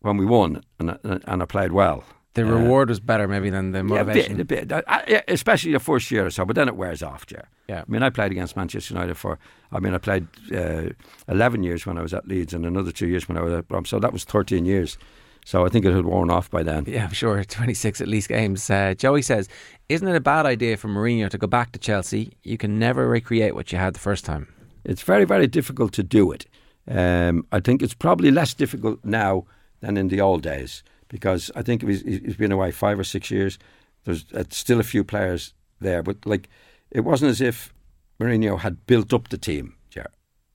when 0.02 0.18
we 0.18 0.26
won 0.26 0.64
and 0.80 0.92
I- 0.92 0.98
and 1.26 1.42
I 1.42 1.46
played 1.46 1.72
well. 1.72 2.04
The 2.36 2.42
Uh, 2.42 2.46
reward 2.52 2.90
was 2.90 3.00
better, 3.00 3.28
maybe, 3.28 3.52
than 3.52 3.74
the 3.74 3.78
Yeah, 3.80 4.02
a 4.02 4.04
motivation. 4.06 4.38
bit, 4.44 4.72
a 4.72 4.84
bit. 5.08 5.24
Especially 5.28 5.72
the 5.72 5.80
first 5.80 6.10
year 6.10 6.26
or 6.26 6.32
so, 6.32 6.46
but 6.46 6.56
then 6.56 6.68
it 6.68 6.76
wears 6.76 7.04
off, 7.04 7.26
yeah. 7.32 7.42
Yeah. 7.70 7.82
I 7.82 7.84
mean, 7.88 8.02
I 8.02 8.10
played 8.10 8.32
against 8.32 8.56
Manchester 8.58 8.96
United 8.96 9.16
for, 9.18 9.38
I 9.72 9.80
mean, 9.80 9.94
I 9.94 10.00
played 10.00 10.28
uh, 10.52 10.90
11 11.28 11.62
years 11.64 11.86
when 11.86 11.98
I 12.00 12.02
was 12.02 12.12
at 12.14 12.28
Leeds 12.28 12.54
and 12.54 12.66
another 12.66 12.92
two 12.92 13.08
years 13.08 13.30
when 13.30 13.38
I 13.38 13.42
was 13.42 13.54
at 13.54 13.68
Brom. 13.68 13.86
So 13.86 14.00
that 14.00 14.12
was 14.12 14.24
13 14.24 14.66
years. 14.66 14.98
So 15.46 15.64
I 15.66 15.70
think 15.70 15.86
it 15.86 15.94
had 15.94 16.06
worn 16.06 16.32
off 16.32 16.50
by 16.50 16.64
then. 16.64 16.86
Yeah, 16.88 17.04
I'm 17.06 17.14
sure. 17.14 17.44
26 17.48 18.02
at 18.02 18.08
least 18.08 18.30
games. 18.30 18.68
Uh, 18.68 18.96
Joey 18.98 19.22
says, 19.22 19.48
Isn't 19.90 20.08
it 20.08 20.16
a 20.16 20.20
bad 20.22 20.46
idea 20.48 20.76
for 20.78 20.88
Mourinho 20.88 21.30
to 21.30 21.38
go 21.38 21.46
back 21.48 21.72
to 21.74 21.80
Chelsea? 21.80 22.34
You 22.44 22.58
can 22.58 22.80
never 22.80 23.08
recreate 23.08 23.54
what 23.54 23.72
you 23.72 23.78
had 23.78 23.94
the 23.94 24.00
first 24.00 24.26
time. 24.26 24.48
It's 24.84 25.02
very, 25.02 25.26
very 25.26 25.48
difficult 25.48 25.94
to 25.94 26.04
do 26.04 26.32
it. 26.32 26.46
Um, 26.88 27.46
I 27.52 27.60
think 27.60 27.82
it's 27.82 27.94
probably 27.94 28.32
less 28.32 28.54
difficult 28.54 29.00
now 29.04 29.46
than 29.80 29.98
in 29.98 30.10
the 30.10 30.22
old 30.22 30.42
days 30.42 30.84
because 31.08 31.52
I 31.56 31.62
think 31.62 31.84
he's, 31.84 32.02
he's 32.02 32.36
been 32.36 32.52
away 32.52 32.72
five 32.72 33.00
or 33.00 33.04
six 33.04 33.32
years. 33.32 33.58
There's 34.04 34.26
uh, 34.34 34.44
still 34.50 34.80
a 34.80 34.84
few 34.84 35.04
players 35.04 35.54
there, 35.80 36.04
but 36.04 36.26
like 36.26 36.50
it 36.92 37.02
wasn't 37.02 37.32
as 37.32 37.42
if 37.42 37.74
Mourinho 38.20 38.60
had 38.60 38.86
built 38.86 39.14
up 39.14 39.30
the 39.30 39.38
team. 39.38 39.76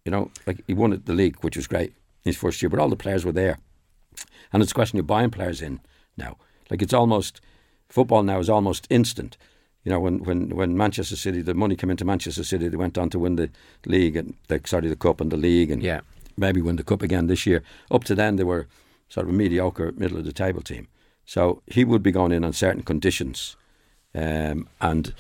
You 0.09 0.13
know, 0.13 0.31
like 0.47 0.65
he 0.67 0.73
won 0.73 1.03
the 1.05 1.13
league, 1.13 1.37
which 1.43 1.55
was 1.55 1.67
great 1.67 1.91
in 2.25 2.31
his 2.31 2.37
first 2.39 2.63
year, 2.63 2.71
but 2.71 2.79
all 2.79 2.89
the 2.89 2.97
players 2.97 3.27
were 3.27 3.33
there, 3.33 3.59
and 4.51 4.63
it's 4.63 4.73
a 4.73 4.75
question 4.75 4.99
of 4.99 5.07
buying 5.07 5.29
players 5.29 5.61
in 5.61 5.81
now. 6.17 6.39
Like 6.71 6.81
it's 6.81 6.95
almost 6.95 7.43
football 7.91 8.23
now 8.23 8.39
is 8.39 8.49
almost 8.49 8.87
instant. 8.89 9.37
You 9.85 9.93
know, 9.93 10.01
when, 10.01 10.19
when, 10.25 10.51
when 10.51 10.77
Manchester 10.77 11.17
City, 11.17 11.41
the 11.41 11.55
money 11.55 11.77
came 11.77 11.89
into 11.91 12.05
Manchester 12.05 12.45
City, 12.45 12.69
they 12.69 12.77
went 12.77 12.99
on 12.99 13.09
to 13.11 13.19
win 13.19 13.37
the 13.37 13.49
league 13.87 14.17
and 14.17 14.35
the, 14.49 14.61
sorry, 14.67 14.89
the 14.89 14.97
cup 14.97 15.21
and 15.21 15.31
the 15.31 15.37
league, 15.37 15.71
and 15.71 15.83
Yeah. 15.83 16.01
maybe 16.37 16.61
win 16.61 16.77
the 16.77 16.85
cup 16.85 17.01
again 17.03 17.27
this 17.27 17.47
year. 17.47 17.63
Up 17.91 18.05
to 18.05 18.15
then, 18.15 18.37
they 18.37 18.45
were 18.45 18.67
sort 19.09 19.27
of 19.27 19.33
a 19.33 19.37
mediocre, 19.37 19.93
middle 19.97 20.19
of 20.19 20.25
the 20.25 20.33
table 20.33 20.61
team. 20.63 20.89
So 21.25 21.63
he 21.67 21.85
would 21.85 22.03
be 22.03 22.11
going 22.13 22.33
in 22.33 22.45
on 22.45 22.53
certain 22.53 22.83
conditions, 22.83 23.57
um, 24.15 24.69
and 24.81 25.15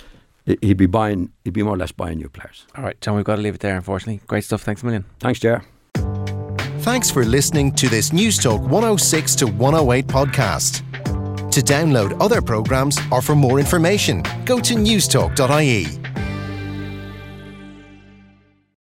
he- 0.44 0.58
he'd 0.60 0.76
be 0.76 0.86
buying, 0.86 1.30
he'd 1.44 1.52
be 1.54 1.62
more 1.62 1.74
or 1.74 1.78
less 1.78 1.92
buying 1.92 2.18
new 2.18 2.28
players. 2.28 2.66
All 2.76 2.82
right, 2.84 3.00
John, 3.00 3.16
we've 3.16 3.24
got 3.24 3.36
to 3.36 3.42
leave 3.42 3.54
it 3.54 3.60
there, 3.60 3.76
unfortunately. 3.76 4.20
Great 4.26 4.44
stuff. 4.44 4.62
Thanks 4.62 4.82
a 4.82 4.86
million. 4.86 5.04
Thanks, 5.20 5.38
Jer. 5.40 5.62
Thanks 6.80 7.10
for 7.10 7.24
listening 7.24 7.72
to 7.74 7.88
this 7.88 8.12
News 8.12 8.38
Talk 8.38 8.60
106 8.62 9.34
to 9.36 9.46
108 9.46 10.06
podcast. 10.06 10.82
To 11.58 11.64
download 11.64 12.16
other 12.20 12.40
programs 12.40 13.00
or 13.10 13.20
for 13.20 13.34
more 13.34 13.58
information, 13.58 14.22
go 14.44 14.60
to 14.60 14.74
newstalk.ie. 14.74 15.86